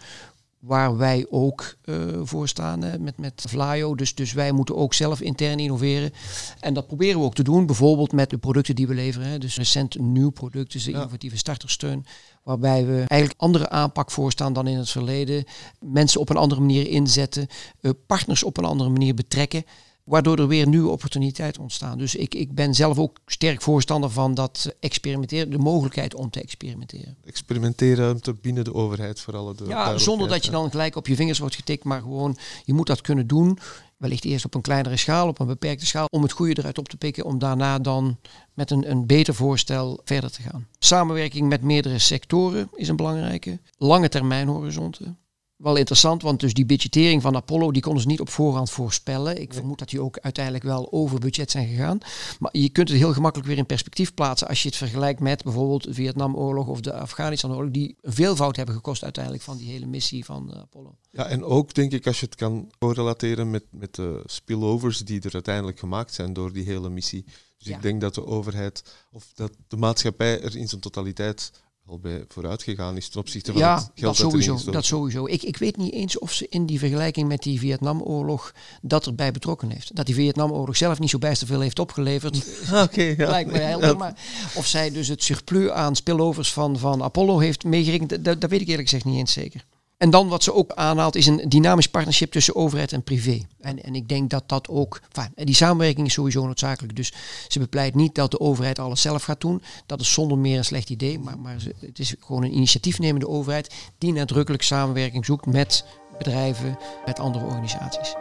waar 0.58 0.96
wij 0.96 1.26
ook 1.30 1.76
uh, 1.84 1.96
voor 2.22 2.48
staan 2.48 2.82
hè, 2.82 2.98
met, 2.98 3.18
met 3.18 3.44
Vlaio. 3.48 3.94
Dus, 3.94 4.14
dus 4.14 4.32
wij 4.32 4.52
moeten 4.52 4.76
ook 4.76 4.94
zelf 4.94 5.20
intern 5.20 5.58
innoveren. 5.58 6.12
En 6.60 6.74
dat 6.74 6.86
proberen 6.86 7.20
we 7.20 7.26
ook 7.26 7.34
te 7.34 7.42
doen, 7.42 7.66
bijvoorbeeld 7.66 8.12
met 8.12 8.30
de 8.30 8.38
producten 8.38 8.74
die 8.74 8.86
we 8.86 8.94
leveren. 8.94 9.28
Hè. 9.28 9.38
Dus 9.38 9.56
recent 9.56 9.98
nieuw 9.98 10.30
product, 10.30 10.72
dus 10.72 10.84
de 10.84 10.90
innovatieve 10.90 11.36
startersteun. 11.36 12.06
Waarbij 12.42 12.86
we 12.86 13.04
eigenlijk 13.06 13.40
andere 13.40 13.68
aanpak 13.68 14.10
voorstaan 14.10 14.52
dan 14.52 14.66
in 14.66 14.76
het 14.76 14.90
verleden. 14.90 15.44
Mensen 15.80 16.20
op 16.20 16.28
een 16.28 16.36
andere 16.36 16.60
manier 16.60 16.88
inzetten, 16.88 17.46
uh, 17.80 17.90
partners 18.06 18.42
op 18.42 18.56
een 18.56 18.64
andere 18.64 18.90
manier 18.90 19.14
betrekken 19.14 19.64
waardoor 20.08 20.38
er 20.38 20.48
weer 20.48 20.68
nieuwe 20.68 20.90
opportuniteiten 20.90 21.62
ontstaan. 21.62 21.98
Dus 21.98 22.14
ik, 22.14 22.34
ik 22.34 22.54
ben 22.54 22.74
zelf 22.74 22.98
ook 22.98 23.18
sterk 23.26 23.62
voorstander 23.62 24.10
van 24.10 24.34
dat 24.34 24.74
experimenteren, 24.80 25.50
de 25.50 25.58
mogelijkheid 25.58 26.14
om 26.14 26.30
te 26.30 26.40
experimenteren. 26.40 27.16
Experimenteren 27.24 28.20
binnen 28.40 28.64
de 28.64 28.74
overheid 28.74 29.20
vooral. 29.20 29.54
De 29.54 29.64
ja, 29.68 29.98
zonder 29.98 30.28
dat 30.28 30.44
je 30.44 30.50
dan 30.50 30.70
gelijk 30.70 30.96
op 30.96 31.06
je 31.06 31.14
vingers 31.14 31.38
wordt 31.38 31.54
getikt, 31.54 31.84
maar 31.84 32.00
gewoon 32.00 32.36
je 32.64 32.74
moet 32.74 32.86
dat 32.86 33.00
kunnen 33.00 33.26
doen. 33.26 33.58
Wellicht 33.96 34.24
eerst 34.24 34.44
op 34.44 34.54
een 34.54 34.60
kleinere 34.60 34.96
schaal, 34.96 35.28
op 35.28 35.38
een 35.38 35.46
beperkte 35.46 35.86
schaal, 35.86 36.06
om 36.10 36.22
het 36.22 36.32
goede 36.32 36.58
eruit 36.58 36.78
op 36.78 36.88
te 36.88 36.96
pikken, 36.96 37.24
om 37.24 37.38
daarna 37.38 37.78
dan 37.78 38.18
met 38.54 38.70
een, 38.70 38.90
een 38.90 39.06
beter 39.06 39.34
voorstel 39.34 40.00
verder 40.04 40.30
te 40.30 40.42
gaan. 40.42 40.66
Samenwerking 40.78 41.48
met 41.48 41.62
meerdere 41.62 41.98
sectoren 41.98 42.68
is 42.74 42.88
een 42.88 42.96
belangrijke. 42.96 43.58
Lange 43.76 44.08
termijn 44.08 44.48
horizonten 44.48 45.18
wel 45.58 45.76
interessant, 45.76 46.22
want 46.22 46.40
dus 46.40 46.54
die 46.54 46.66
budgettering 46.66 47.22
van 47.22 47.36
Apollo, 47.36 47.72
die 47.72 47.82
konden 47.82 48.02
ze 48.02 48.08
niet 48.08 48.20
op 48.20 48.28
voorhand 48.28 48.70
voorspellen. 48.70 49.40
Ik 49.40 49.54
vermoed 49.54 49.78
dat 49.78 49.88
die 49.88 50.00
ook 50.00 50.18
uiteindelijk 50.18 50.64
wel 50.64 50.92
over 50.92 51.18
budget 51.18 51.50
zijn 51.50 51.68
gegaan. 51.68 51.98
Maar 52.38 52.56
je 52.56 52.68
kunt 52.68 52.88
het 52.88 52.98
heel 52.98 53.12
gemakkelijk 53.12 53.48
weer 53.48 53.58
in 53.58 53.66
perspectief 53.66 54.14
plaatsen 54.14 54.48
als 54.48 54.62
je 54.62 54.68
het 54.68 54.76
vergelijkt 54.76 55.20
met 55.20 55.42
bijvoorbeeld 55.42 55.82
de 55.82 55.94
Vietnamoorlog 55.94 56.66
of 56.66 56.80
de 56.80 56.92
Afghanistan-oorlog, 56.92 57.70
die 57.70 57.96
een 58.00 58.12
veelvoud 58.12 58.56
hebben 58.56 58.74
gekost 58.74 59.02
uiteindelijk 59.02 59.44
van 59.44 59.56
die 59.56 59.68
hele 59.68 59.86
missie 59.86 60.24
van 60.24 60.50
uh, 60.50 60.60
Apollo. 60.60 60.94
Ja, 61.10 61.26
en 61.26 61.44
ook 61.44 61.74
denk 61.74 61.92
ik 61.92 62.06
als 62.06 62.20
je 62.20 62.26
het 62.26 62.34
kan 62.34 62.70
correlateren 62.78 63.50
met, 63.50 63.64
met 63.70 63.94
de 63.94 64.22
spillovers 64.26 64.98
die 64.98 65.20
er 65.20 65.34
uiteindelijk 65.34 65.78
gemaakt 65.78 66.14
zijn 66.14 66.32
door 66.32 66.52
die 66.52 66.64
hele 66.64 66.88
missie. 66.88 67.24
Dus 67.58 67.66
ik 67.68 67.82
denk 67.82 68.00
dat 68.00 68.14
de 68.14 68.26
overheid 68.26 68.82
of 69.12 69.32
dat 69.34 69.52
de 69.68 69.76
maatschappij 69.76 70.42
er 70.42 70.56
in 70.56 70.68
zijn 70.68 70.80
totaliteit 70.80 71.52
al 71.88 71.99
bij 71.99 72.25
vooruit 72.28 72.62
gegaan 72.62 72.97
is 72.97 73.09
ten 73.09 73.21
opzichte 73.21 73.52
van 73.52 73.61
ja, 73.61 73.75
het 73.75 73.90
geld 73.95 74.16
dat 74.16 74.30
sowieso. 74.30 74.71
Dat 74.71 74.85
sowieso. 74.85 75.26
Ik, 75.26 75.42
ik 75.42 75.57
weet 75.57 75.76
niet 75.76 75.92
eens 75.92 76.18
of 76.18 76.33
ze 76.33 76.47
in 76.49 76.66
die 76.66 76.78
vergelijking 76.78 77.28
met 77.28 77.42
die 77.42 77.59
Vietnamoorlog 77.59 78.54
dat 78.83 79.07
erbij 79.07 79.33
betrokken 79.33 79.71
heeft. 79.71 79.97
Dat 79.97 80.07
die 80.07 80.14
Vietnamoorlog 80.14 80.76
zelf 80.76 80.99
niet 80.99 81.11
zo 81.11 81.18
bijster 81.18 81.47
veel 81.47 81.61
heeft 81.61 81.78
opgeleverd. 81.78 82.47
Oké, 82.85 83.02
ja. 83.02 83.30
lijkt 83.30 83.52
me 83.52 83.59
helder. 83.59 83.97
Maar 83.97 84.14
of 84.54 84.66
zij 84.66 84.90
dus 84.90 85.09
het 85.09 85.23
surplus 85.23 85.71
aan 85.71 85.97
spillovers 85.97 86.52
van, 86.52 86.78
van 86.78 87.02
Apollo 87.02 87.38
heeft 87.38 87.64
meegerekend, 87.64 88.25
dat, 88.25 88.40
dat 88.40 88.50
weet 88.50 88.61
ik 88.61 88.68
eerlijk 88.68 88.88
gezegd 88.88 89.04
niet 89.04 89.18
eens 89.18 89.33
zeker. 89.33 89.64
En 89.98 90.10
dan 90.10 90.28
wat 90.28 90.42
ze 90.42 90.54
ook 90.54 90.72
aanhaalt 90.72 91.16
is 91.16 91.26
een 91.26 91.48
dynamisch 91.48 91.88
partnership 91.88 92.32
tussen 92.32 92.54
overheid 92.54 92.92
en 92.92 93.02
privé. 93.02 93.46
En, 93.60 93.82
en 93.82 93.94
ik 93.94 94.08
denk 94.08 94.30
dat 94.30 94.48
dat 94.48 94.68
ook, 94.68 95.00
die 95.34 95.54
samenwerking 95.54 96.06
is 96.06 96.12
sowieso 96.12 96.46
noodzakelijk. 96.46 96.96
Dus 96.96 97.12
ze 97.48 97.58
bepleit 97.58 97.94
niet 97.94 98.14
dat 98.14 98.30
de 98.30 98.40
overheid 98.40 98.78
alles 98.78 99.00
zelf 99.00 99.22
gaat 99.22 99.40
doen. 99.40 99.62
Dat 99.86 100.00
is 100.00 100.12
zonder 100.12 100.38
meer 100.38 100.58
een 100.58 100.64
slecht 100.64 100.90
idee. 100.90 101.18
Maar, 101.18 101.38
maar 101.38 101.56
het 101.80 101.98
is 101.98 102.14
gewoon 102.20 102.44
een 102.44 102.54
initiatiefnemende 102.54 103.28
overheid 103.28 103.74
die 103.98 104.12
nadrukkelijk 104.12 104.62
samenwerking 104.62 105.24
zoekt 105.24 105.46
met 105.46 105.84
bedrijven, 106.18 106.78
met 107.06 107.18
andere 107.18 107.44
organisaties. 107.44 108.14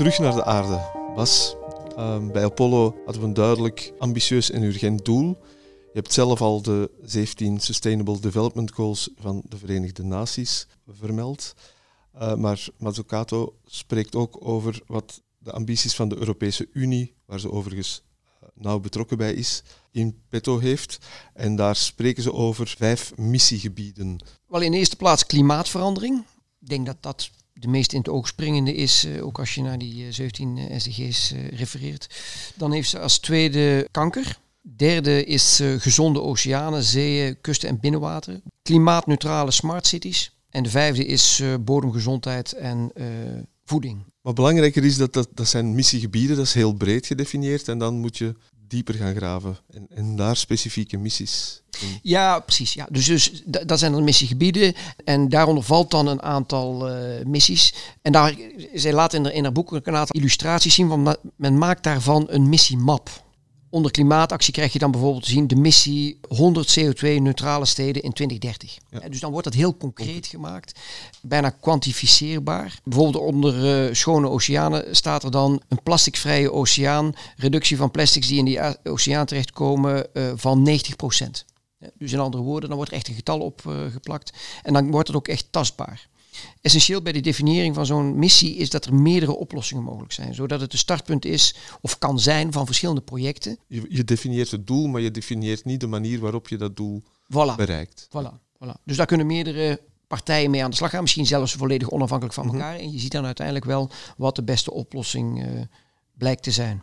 Terug 0.00 0.18
naar 0.18 0.34
de 0.34 0.44
aarde. 0.44 0.90
Bas, 1.14 1.56
ehm, 1.96 2.30
bij 2.30 2.44
Apollo 2.44 2.96
hadden 3.04 3.22
we 3.22 3.28
een 3.28 3.34
duidelijk 3.34 3.92
ambitieus 3.98 4.50
en 4.50 4.62
urgent 4.62 5.04
doel. 5.04 5.38
Je 5.64 5.90
hebt 5.92 6.12
zelf 6.12 6.40
al 6.40 6.62
de 6.62 6.90
17 7.02 7.60
Sustainable 7.60 8.20
Development 8.20 8.72
Goals 8.72 9.10
van 9.16 9.42
de 9.44 9.58
Verenigde 9.58 10.02
Naties 10.02 10.66
vermeld. 10.88 11.54
Uh, 12.14 12.34
maar 12.34 12.68
Mazzucato 12.78 13.54
spreekt 13.66 14.14
ook 14.14 14.46
over 14.46 14.80
wat 14.86 15.22
de 15.38 15.52
ambities 15.52 15.94
van 15.94 16.08
de 16.08 16.16
Europese 16.16 16.68
Unie, 16.72 17.14
waar 17.24 17.40
ze 17.40 17.50
overigens 17.50 18.02
uh, 18.42 18.48
nauw 18.54 18.78
betrokken 18.78 19.16
bij 19.16 19.32
is, 19.32 19.62
in 19.90 20.22
petto 20.28 20.58
heeft. 20.58 20.98
En 21.34 21.56
daar 21.56 21.76
spreken 21.76 22.22
ze 22.22 22.32
over 22.32 22.74
vijf 22.78 23.16
missiegebieden. 23.16 24.24
Wel 24.46 24.60
in 24.60 24.72
eerste 24.72 24.96
plaats 24.96 25.26
klimaatverandering. 25.26 26.24
Ik 26.60 26.68
denk 26.68 26.86
dat 26.86 26.96
dat 27.00 27.30
de 27.60 27.68
meest 27.68 27.92
in 27.92 27.98
het 27.98 28.08
oog 28.08 28.26
springende 28.26 28.74
is, 28.74 29.04
uh, 29.04 29.26
ook 29.26 29.38
als 29.38 29.54
je 29.54 29.62
naar 29.62 29.78
die 29.78 30.12
17 30.12 30.56
uh, 30.56 30.78
SDG's 30.78 31.32
uh, 31.32 31.48
refereert. 31.48 32.06
Dan 32.54 32.72
heeft 32.72 32.88
ze 32.88 32.98
als 32.98 33.18
tweede 33.18 33.88
kanker. 33.90 34.38
Derde 34.62 35.24
is 35.24 35.62
gezonde 35.78 36.20
oceanen, 36.22 36.82
zeeën, 36.82 37.40
kusten 37.40 37.68
en 37.68 37.80
binnenwater. 37.80 38.40
Klimaatneutrale 38.62 39.50
smart 39.50 39.86
cities. 39.86 40.36
En 40.50 40.62
de 40.62 40.70
vijfde 40.70 41.06
is 41.06 41.42
bodemgezondheid 41.60 42.52
en 42.52 42.92
voeding. 43.64 44.04
Maar 44.22 44.32
belangrijker 44.32 44.84
is 44.84 44.96
dat, 44.96 45.12
dat 45.12 45.28
dat 45.34 45.48
zijn 45.48 45.74
missiegebieden, 45.74 46.36
dat 46.36 46.46
is 46.46 46.54
heel 46.54 46.72
breed 46.72 47.06
gedefinieerd. 47.06 47.68
En 47.68 47.78
dan 47.78 47.98
moet 47.98 48.18
je 48.18 48.34
dieper 48.70 48.94
gaan 48.94 49.14
graven 49.14 49.58
en, 49.70 49.86
en 49.94 50.16
daar 50.16 50.36
specifieke 50.36 50.98
missies. 50.98 51.62
In. 51.80 51.98
Ja, 52.02 52.40
precies. 52.40 52.72
Ja. 52.72 52.86
Dus, 52.90 53.06
dus 53.06 53.42
dat 53.46 53.78
zijn 53.78 53.94
er 53.94 54.02
missiegebieden 54.02 54.74
en 55.04 55.28
daaronder 55.28 55.64
valt 55.64 55.90
dan 55.90 56.06
een 56.06 56.22
aantal 56.22 56.90
uh, 56.90 57.24
missies. 57.24 57.74
En 58.02 58.12
daar, 58.12 58.34
zij 58.74 58.92
laat 58.92 59.14
in, 59.14 59.32
in 59.32 59.42
haar 59.42 59.52
boek 59.52 59.72
een 59.72 59.96
aantal 59.96 60.20
illustraties 60.20 60.74
zien, 60.74 60.88
want 60.88 61.16
men 61.36 61.58
maakt 61.58 61.82
daarvan 61.82 62.26
een 62.28 62.48
missiemap. 62.48 63.28
Onder 63.70 63.90
klimaatactie 63.90 64.52
krijg 64.52 64.72
je 64.72 64.78
dan 64.78 64.90
bijvoorbeeld 64.90 65.24
te 65.24 65.30
zien 65.30 65.46
de 65.46 65.56
missie 65.56 66.18
100 66.28 66.78
CO2-neutrale 66.80 67.64
steden 67.64 68.02
in 68.02 68.12
2030. 68.12 68.78
Ja. 68.90 69.08
Dus 69.08 69.20
dan 69.20 69.30
wordt 69.30 69.44
dat 69.44 69.54
heel 69.54 69.76
concreet 69.76 70.26
gemaakt, 70.26 70.80
bijna 71.20 71.50
kwantificeerbaar. 71.50 72.80
Bijvoorbeeld 72.84 73.24
onder 73.24 73.86
uh, 73.86 73.94
schone 73.94 74.28
oceanen 74.28 74.96
staat 74.96 75.24
er 75.24 75.30
dan 75.30 75.62
een 75.68 75.82
plasticvrije 75.82 76.52
oceaan, 76.52 77.12
reductie 77.36 77.76
van 77.76 77.90
plastics 77.90 78.26
die 78.26 78.38
in 78.38 78.44
die 78.44 78.60
oceaan 78.82 79.26
terechtkomen 79.26 80.06
uh, 80.12 80.32
van 80.34 80.68
90% 80.68 80.72
Dus 81.94 82.12
in 82.12 82.18
andere 82.18 82.42
woorden, 82.42 82.68
dan 82.68 82.76
wordt 82.76 82.92
er 82.92 82.98
echt 82.98 83.08
een 83.08 83.14
getal 83.14 83.40
op 83.40 83.62
uh, 83.68 83.74
geplakt 83.92 84.32
en 84.62 84.72
dan 84.72 84.90
wordt 84.90 85.08
het 85.08 85.16
ook 85.16 85.28
echt 85.28 85.46
tastbaar. 85.50 86.08
Essentieel 86.60 87.02
bij 87.02 87.12
de 87.12 87.20
definiëring 87.20 87.74
van 87.74 87.86
zo'n 87.86 88.18
missie 88.18 88.56
is 88.56 88.70
dat 88.70 88.84
er 88.84 88.94
meerdere 88.94 89.36
oplossingen 89.36 89.82
mogelijk 89.82 90.12
zijn, 90.12 90.34
zodat 90.34 90.60
het 90.60 90.72
een 90.72 90.78
startpunt 90.78 91.24
is 91.24 91.54
of 91.80 91.98
kan 91.98 92.18
zijn 92.18 92.52
van 92.52 92.66
verschillende 92.66 93.00
projecten. 93.00 93.58
Je, 93.66 93.86
je 93.88 94.04
definieert 94.04 94.50
het 94.50 94.66
doel, 94.66 94.86
maar 94.86 95.00
je 95.00 95.10
definieert 95.10 95.64
niet 95.64 95.80
de 95.80 95.86
manier 95.86 96.20
waarop 96.20 96.48
je 96.48 96.56
dat 96.56 96.76
doel 96.76 97.02
voilà. 97.24 97.56
bereikt. 97.56 98.08
Voilà. 98.08 98.48
Voilà. 98.64 98.82
Dus 98.84 98.96
daar 98.96 99.06
kunnen 99.06 99.26
meerdere 99.26 99.80
partijen 100.06 100.50
mee 100.50 100.64
aan 100.64 100.70
de 100.70 100.76
slag 100.76 100.90
gaan, 100.90 101.02
misschien 101.02 101.26
zelfs 101.26 101.52
volledig 101.52 101.90
onafhankelijk 101.90 102.34
van 102.34 102.46
mhm. 102.46 102.54
elkaar. 102.54 102.76
En 102.76 102.92
je 102.92 102.98
ziet 102.98 103.12
dan 103.12 103.24
uiteindelijk 103.24 103.66
wel 103.66 103.90
wat 104.16 104.36
de 104.36 104.42
beste 104.42 104.72
oplossing 104.72 105.44
uh, 105.44 105.60
blijkt 106.14 106.42
te 106.42 106.50
zijn. 106.50 106.82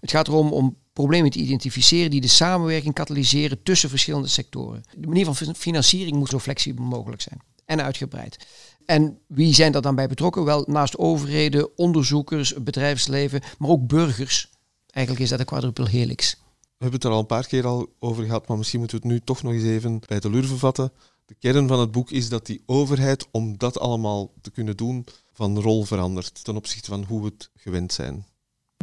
Het 0.00 0.10
gaat 0.10 0.28
erom 0.28 0.52
om 0.52 0.76
problemen 0.92 1.30
te 1.30 1.38
identificeren 1.38 2.10
die 2.10 2.20
de 2.20 2.28
samenwerking 2.28 2.94
katalyseren 2.94 3.62
tussen 3.62 3.88
verschillende 3.88 4.28
sectoren. 4.28 4.82
De 4.96 5.06
manier 5.06 5.24
van 5.24 5.54
financiering 5.56 6.16
moet 6.16 6.28
zo 6.28 6.38
flexibel 6.38 6.84
mogelijk 6.84 7.22
zijn 7.22 7.40
en 7.64 7.82
uitgebreid. 7.82 8.46
En 8.86 9.18
wie 9.26 9.54
zijn 9.54 9.74
er 9.74 9.82
dan 9.82 9.94
bij 9.94 10.08
betrokken? 10.08 10.44
Wel, 10.44 10.64
naast 10.66 10.98
overheden, 10.98 11.78
onderzoekers, 11.78 12.54
bedrijfsleven, 12.54 13.42
maar 13.58 13.70
ook 13.70 13.86
burgers. 13.86 14.50
Eigenlijk 14.90 15.24
is 15.24 15.30
dat 15.30 15.40
een 15.40 15.46
quadruple 15.46 15.88
helix. 15.88 16.36
We 16.60 16.90
hebben 16.90 16.98
het 17.00 17.04
er 17.04 17.10
al 17.10 17.18
een 17.18 17.26
paar 17.26 17.46
keer 17.46 17.66
al 17.66 17.88
over 17.98 18.24
gehad, 18.24 18.48
maar 18.48 18.58
misschien 18.58 18.78
moeten 18.78 19.00
we 19.00 19.04
het 19.04 19.12
nu 19.12 19.20
toch 19.24 19.42
nog 19.42 19.52
eens 19.52 19.64
even 19.64 20.00
bij 20.06 20.20
de 20.20 20.30
lurven 20.30 20.58
vatten. 20.58 20.92
De 21.26 21.34
kern 21.34 21.68
van 21.68 21.80
het 21.80 21.90
boek 21.90 22.10
is 22.10 22.28
dat 22.28 22.46
die 22.46 22.62
overheid, 22.66 23.26
om 23.30 23.58
dat 23.58 23.78
allemaal 23.78 24.32
te 24.40 24.50
kunnen 24.50 24.76
doen, 24.76 25.06
van 25.32 25.60
rol 25.60 25.84
verandert 25.84 26.44
ten 26.44 26.56
opzichte 26.56 26.90
van 26.90 27.04
hoe 27.04 27.20
we 27.20 27.26
het 27.26 27.50
gewend 27.54 27.92
zijn. 27.92 28.26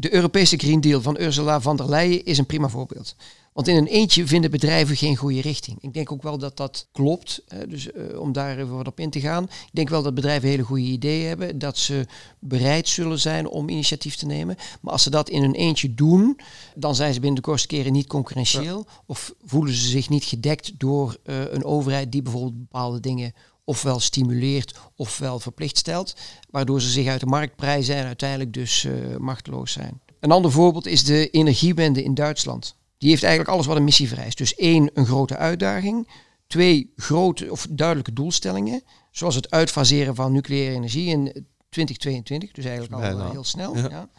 De 0.01 0.13
Europese 0.13 0.57
Green 0.57 0.81
Deal 0.81 1.01
van 1.01 1.17
Ursula 1.19 1.61
von 1.61 1.75
der 1.75 1.89
Leyen 1.89 2.25
is 2.25 2.37
een 2.37 2.45
prima 2.45 2.69
voorbeeld. 2.69 3.15
Want 3.53 3.67
in 3.67 3.75
een 3.75 3.87
eentje 3.87 4.27
vinden 4.27 4.51
bedrijven 4.51 4.95
geen 4.95 5.15
goede 5.15 5.41
richting. 5.41 5.77
Ik 5.81 5.93
denk 5.93 6.11
ook 6.11 6.23
wel 6.23 6.37
dat 6.37 6.57
dat 6.57 6.87
klopt. 6.91 7.43
dus 7.67 7.87
uh, 7.87 8.19
om 8.19 8.31
daar 8.31 8.57
even 8.57 8.75
wat 8.75 8.87
op 8.87 8.99
in 8.99 9.09
te 9.09 9.19
gaan. 9.19 9.43
Ik 9.43 9.69
denk 9.71 9.89
wel 9.89 10.03
dat 10.03 10.13
bedrijven 10.13 10.49
hele 10.49 10.63
goede 10.63 10.83
ideeën 10.83 11.27
hebben. 11.27 11.59
Dat 11.59 11.77
ze 11.77 12.05
bereid 12.39 12.87
zullen 12.87 13.19
zijn 13.19 13.47
om 13.47 13.69
initiatief 13.69 14.15
te 14.15 14.25
nemen. 14.25 14.55
Maar 14.81 14.93
als 14.93 15.03
ze 15.03 15.09
dat 15.09 15.29
in 15.29 15.43
een 15.43 15.55
eentje 15.55 15.93
doen, 15.93 16.39
dan 16.75 16.95
zijn 16.95 17.13
ze 17.13 17.19
binnen 17.19 17.41
de 17.41 17.47
kortste 17.47 17.67
keren 17.67 17.91
niet 17.91 18.07
concurrentieel. 18.07 18.85
Of 19.05 19.33
voelen 19.43 19.73
ze 19.73 19.87
zich 19.87 20.09
niet 20.09 20.23
gedekt 20.23 20.71
door 20.77 21.17
uh, 21.25 21.51
een 21.51 21.63
overheid 21.63 22.11
die 22.11 22.21
bijvoorbeeld 22.21 22.59
bepaalde 22.59 22.99
dingen 22.99 23.33
ofwel 23.63 23.99
stimuleert 23.99 24.79
ofwel 24.95 25.39
verplicht 25.39 25.77
stelt, 25.77 26.15
waardoor 26.49 26.81
ze 26.81 26.89
zich 26.89 27.07
uit 27.07 27.19
de 27.19 27.25
markt 27.25 27.55
prijzen 27.55 27.95
en 27.95 28.05
uiteindelijk 28.05 28.53
dus 28.53 28.83
uh, 28.83 29.17
machteloos 29.17 29.71
zijn. 29.71 30.01
Een 30.19 30.31
ander 30.31 30.51
voorbeeld 30.51 30.87
is 30.87 31.03
de 31.03 31.29
energiewende 31.29 32.03
in 32.03 32.13
Duitsland. 32.13 32.75
Die 32.97 33.09
heeft 33.09 33.23
eigenlijk 33.23 33.53
alles 33.53 33.65
wat 33.65 33.75
een 33.75 33.83
missie 33.83 34.07
vereist. 34.07 34.37
Dus 34.37 34.55
één, 34.55 34.89
een 34.93 35.05
grote 35.05 35.37
uitdaging. 35.37 36.07
Twee, 36.47 36.91
grote 36.95 37.51
of 37.51 37.67
duidelijke 37.69 38.13
doelstellingen. 38.13 38.83
Zoals 39.11 39.35
het 39.35 39.51
uitfaseren 39.51 40.15
van 40.15 40.31
nucleaire 40.31 40.75
energie 40.75 41.07
in 41.07 41.47
2022. 41.69 42.51
Dus 42.51 42.65
eigenlijk 42.65 42.93
al 42.93 43.01
eh, 43.01 43.31
heel 43.31 43.43
snel. 43.43 43.77
Ja. 43.77 44.09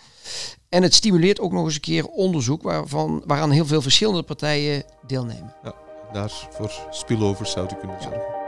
En 0.69 0.83
het 0.83 0.95
stimuleert 0.95 1.41
ook 1.41 1.53
nog 1.53 1.65
eens 1.65 1.75
een 1.75 1.81
keer 1.81 2.07
onderzoek 2.07 2.63
waarvan, 2.63 3.23
waaraan 3.27 3.51
heel 3.51 3.67
veel 3.67 3.83
verschillende 3.83 4.23
partijen 4.23 4.85
deelnemen. 5.07 5.55
Ja, 5.63 5.75
daar 6.13 6.49
voor 6.51 6.73
spillovers 6.91 7.51
zou 7.51 7.69
je 7.69 7.77
kunnen 7.77 8.03
zorgen. 8.03 8.42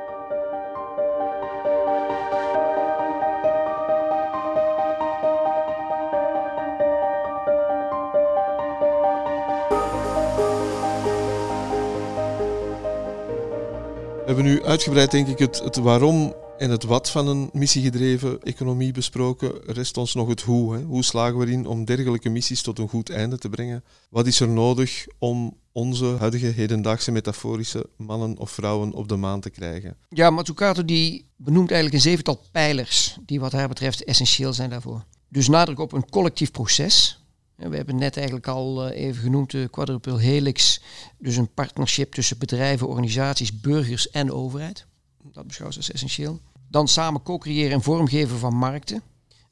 Hebben 14.35 14.53
nu 14.53 14.65
uitgebreid, 14.65 15.11
denk 15.11 15.29
ik, 15.29 15.39
het, 15.39 15.61
het 15.65 15.77
waarom 15.77 16.35
en 16.59 16.71
het 16.71 16.83
wat 16.83 17.11
van 17.11 17.29
een 17.29 17.51
missiegedreven 17.53 18.43
economie 18.43 18.93
besproken. 18.93 19.53
Rest 19.67 19.97
ons 19.97 20.15
nog 20.15 20.29
het 20.29 20.41
hoe. 20.43 20.75
Hè. 20.75 20.83
Hoe 20.83 21.05
slagen 21.05 21.39
we 21.39 21.47
erin 21.47 21.67
om 21.67 21.85
dergelijke 21.85 22.29
missies 22.29 22.63
tot 22.63 22.79
een 22.79 22.89
goed 22.89 23.11
einde 23.11 23.39
te 23.39 23.49
brengen? 23.49 23.85
Wat 24.11 24.27
is 24.27 24.41
er 24.41 24.49
nodig 24.49 25.07
om 25.19 25.57
onze 25.73 26.17
huidige 26.19 26.47
hedendaagse 26.47 27.13
metaforische 27.13 27.87
mannen 27.97 28.39
of 28.39 28.51
vrouwen 28.51 28.93
op 28.93 29.09
de 29.09 29.17
maan 29.17 29.41
te 29.41 29.51
krijgen? 29.51 29.97
Ja, 30.09 30.31
Matsukato 30.31 30.85
die 30.85 31.27
benoemt 31.37 31.71
eigenlijk 31.71 31.95
een 31.95 32.11
zevental 32.11 32.41
pijlers 32.53 33.19
die 33.27 33.41
wat 33.41 33.53
haar 33.53 33.69
betreft 33.69 34.05
essentieel 34.05 34.53
zijn 34.53 34.71
daarvoor. 34.71 35.05
Dus 35.29 35.49
nadruk 35.49 35.79
op 35.79 35.93
een 35.93 36.11
collectief 36.11 36.51
proces. 36.51 37.24
We 37.57 37.77
hebben 37.77 37.97
net 37.97 38.17
eigenlijk 38.17 38.47
al 38.47 38.87
eh, 38.87 39.05
even 39.05 39.23
genoemd 39.23 39.51
de 39.51 39.69
quadruple 39.71 40.21
helix. 40.21 40.81
Dus 41.19 41.37
een 41.37 41.53
partnership 41.55 42.13
tussen 42.13 42.39
bedrijven, 42.39 42.89
organisaties, 42.89 43.61
burgers 43.61 44.11
en 44.11 44.33
overheid. 44.33 44.87
Dat 45.23 45.47
beschouwt 45.47 45.77
als 45.77 45.91
essentieel. 45.91 46.41
Dan 46.69 46.89
samen 46.89 47.23
co-creëren 47.23 47.73
en 47.73 47.83
vormgeven 47.83 48.39
van 48.39 48.55
markten. 48.55 49.03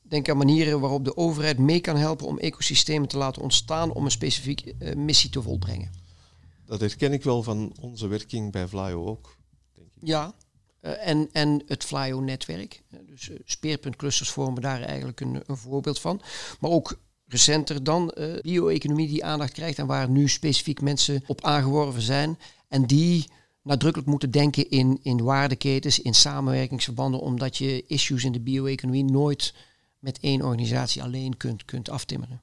Denk 0.03 0.29
aan 0.29 0.37
manieren 0.37 0.81
waarop 0.81 1.05
de 1.05 1.17
overheid 1.17 1.59
mee 1.59 1.81
kan 1.81 1.97
helpen 1.97 2.27
om 2.27 2.39
ecosystemen 2.39 3.09
te 3.09 3.17
laten 3.17 3.43
ontstaan 3.43 3.93
om 3.93 4.05
een 4.05 4.11
specifieke 4.11 4.75
uh, 4.79 4.95
missie 4.95 5.31
te 5.31 5.43
volbrengen. 5.43 5.91
Dat 6.65 6.81
herken 6.81 7.13
ik 7.13 7.23
wel 7.23 7.43
van 7.43 7.77
onze 7.81 8.07
werking 8.07 8.53
bij 8.53 8.69
Flyo 8.69 9.07
ook. 9.07 9.37
Denk 9.75 9.89
ik. 9.95 10.09
Ja, 10.09 10.35
uh, 10.81 11.09
en, 11.09 11.29
en 11.33 11.63
het 11.67 11.85
Flyo-netwerk. 11.85 12.83
dus 13.07 13.29
uh, 13.29 13.39
speerpuntclusters 13.45 14.31
vormen 14.31 14.63
daar 14.63 14.83
eigenlijk 14.83 15.21
een, 15.21 15.43
een, 15.47 15.57
voorbeeld 15.57 16.01
van. 16.01 16.23
Maar 16.61 16.71
ook 16.71 16.99
recenter 17.33 17.85
dan 17.85 18.15
uh, 18.15 18.41
bio-economie 18.41 19.09
die 19.09 19.25
aandacht 19.25 19.53
krijgt 19.53 19.79
en 19.79 19.87
waar 19.87 20.09
nu 20.09 20.29
specifiek 20.29 20.81
mensen 20.81 21.23
op 21.27 21.45
aangeworven 21.45 22.03
zijn. 22.03 22.39
En 22.69 22.87
die 22.87 23.27
nadrukkelijk 23.63 24.11
moeten 24.11 24.31
denken 24.31 24.71
in, 24.71 24.99
in 25.03 25.23
waardeketens, 25.23 26.01
in 26.01 26.15
samenwerkingsverbanden, 26.15 27.21
omdat 27.21 27.57
je 27.57 27.85
issues 27.87 28.25
in 28.25 28.33
de 28.33 28.41
bio-economie 28.41 29.05
nooit 29.05 29.55
met 29.99 30.19
één 30.21 30.43
organisatie 30.43 31.03
alleen 31.03 31.37
kunt, 31.37 31.65
kunt 31.65 31.91
aftimmeren. 31.91 32.41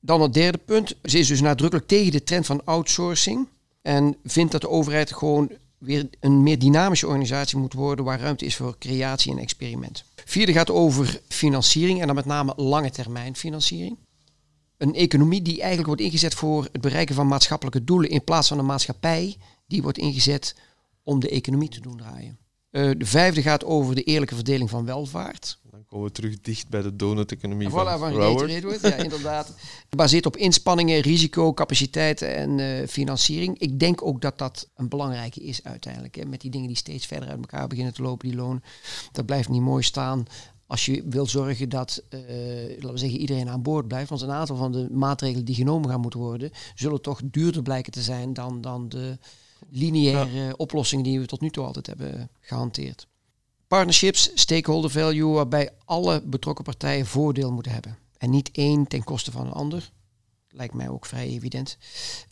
Dan 0.00 0.20
het 0.20 0.34
derde 0.34 0.58
punt. 0.58 0.94
Ze 1.02 1.18
is 1.18 1.28
dus 1.28 1.40
nadrukkelijk 1.40 1.88
tegen 1.88 2.12
de 2.12 2.22
trend 2.22 2.46
van 2.46 2.64
outsourcing 2.64 3.48
en 3.82 4.16
vindt 4.24 4.52
dat 4.52 4.60
de 4.60 4.68
overheid 4.68 5.12
gewoon 5.12 5.50
weer 5.78 6.08
een 6.20 6.42
meer 6.42 6.58
dynamische 6.58 7.06
organisatie 7.06 7.58
moet 7.58 7.72
worden 7.72 8.04
waar 8.04 8.20
ruimte 8.20 8.44
is 8.44 8.56
voor 8.56 8.78
creatie 8.78 9.32
en 9.32 9.38
experiment. 9.38 10.04
Vierde 10.24 10.52
gaat 10.52 10.70
over 10.70 11.20
financiering 11.28 12.00
en 12.00 12.06
dan 12.06 12.16
met 12.16 12.24
name 12.24 12.52
lange 12.56 12.90
termijn 12.90 13.36
financiering. 13.36 13.96
Een 14.76 14.94
economie 14.94 15.42
die 15.42 15.58
eigenlijk 15.58 15.86
wordt 15.86 16.02
ingezet 16.02 16.34
voor 16.34 16.68
het 16.72 16.80
bereiken 16.80 17.14
van 17.14 17.26
maatschappelijke 17.26 17.84
doelen 17.84 18.10
in 18.10 18.24
plaats 18.24 18.48
van 18.48 18.58
een 18.58 18.66
maatschappij 18.66 19.36
die 19.66 19.82
wordt 19.82 19.98
ingezet 19.98 20.56
om 21.02 21.20
de 21.20 21.28
economie 21.28 21.68
te 21.68 21.80
doen 21.80 21.96
draaien. 21.96 22.38
Uh, 22.70 22.90
de 22.98 23.06
vijfde 23.06 23.42
gaat 23.42 23.64
over 23.64 23.94
de 23.94 24.02
eerlijke 24.02 24.34
verdeling 24.34 24.70
van 24.70 24.84
welvaart. 24.84 25.58
Dan 25.70 25.84
komen 25.86 26.06
we 26.06 26.12
terug 26.12 26.40
dicht 26.40 26.68
bij 26.68 26.82
de 26.82 26.96
donut-economie 26.96 27.68
voilà, 27.68 27.72
van, 27.72 27.98
van 27.98 28.20
Edward. 28.48 28.80
Ja, 28.80 28.94
inderdaad. 28.94 29.54
Gebaseerd 29.90 30.26
op 30.26 30.36
inspanningen, 30.36 31.00
risico, 31.00 31.52
capaciteiten 31.52 32.36
en 32.36 32.58
uh, 32.58 32.86
financiering. 32.88 33.58
Ik 33.58 33.78
denk 33.78 34.06
ook 34.06 34.20
dat 34.20 34.38
dat 34.38 34.68
een 34.74 34.88
belangrijke 34.88 35.40
is 35.40 35.64
uiteindelijk. 35.64 36.14
Hè. 36.14 36.24
Met 36.24 36.40
die 36.40 36.50
dingen 36.50 36.68
die 36.68 36.76
steeds 36.76 37.06
verder 37.06 37.28
uit 37.28 37.38
elkaar 37.38 37.68
beginnen 37.68 37.94
te 37.94 38.02
lopen, 38.02 38.28
die 38.28 38.36
loon. 38.36 38.62
Dat 39.12 39.26
blijft 39.26 39.48
niet 39.48 39.62
mooi 39.62 39.82
staan 39.82 40.26
als 40.66 40.86
je 40.86 41.04
wil 41.08 41.26
zorgen 41.26 41.68
dat, 41.68 42.02
uh, 42.10 42.20
laten 42.68 42.92
we 42.92 42.98
zeggen, 42.98 43.18
iedereen 43.18 43.48
aan 43.48 43.62
boord 43.62 43.88
blijft. 43.88 44.08
Want 44.08 44.20
een 44.20 44.30
aantal 44.30 44.56
van 44.56 44.72
de 44.72 44.88
maatregelen 44.90 45.44
die 45.44 45.54
genomen 45.54 45.90
gaan 45.90 46.00
moeten 46.00 46.20
worden, 46.20 46.50
zullen 46.74 47.00
toch 47.00 47.20
duurder 47.24 47.62
blijken 47.62 47.92
te 47.92 48.02
zijn 48.02 48.32
dan, 48.32 48.60
dan 48.60 48.88
de 48.88 49.18
lineaire 49.70 50.56
oplossingen 50.56 51.04
die 51.04 51.20
we 51.20 51.26
tot 51.26 51.40
nu 51.40 51.50
toe 51.50 51.64
altijd 51.64 51.86
hebben 51.86 52.28
gehanteerd. 52.40 53.06
Partnerships, 53.68 54.30
stakeholder 54.34 54.90
value, 54.90 55.32
waarbij 55.32 55.70
alle 55.84 56.22
betrokken 56.22 56.64
partijen 56.64 57.06
voordeel 57.06 57.52
moeten 57.52 57.72
hebben. 57.72 57.98
En 58.18 58.30
niet 58.30 58.50
één 58.52 58.86
ten 58.86 59.04
koste 59.04 59.30
van 59.30 59.46
een 59.46 59.52
ander. 59.52 59.92
Lijkt 60.48 60.74
mij 60.74 60.88
ook 60.88 61.06
vrij 61.06 61.28
evident. 61.28 61.78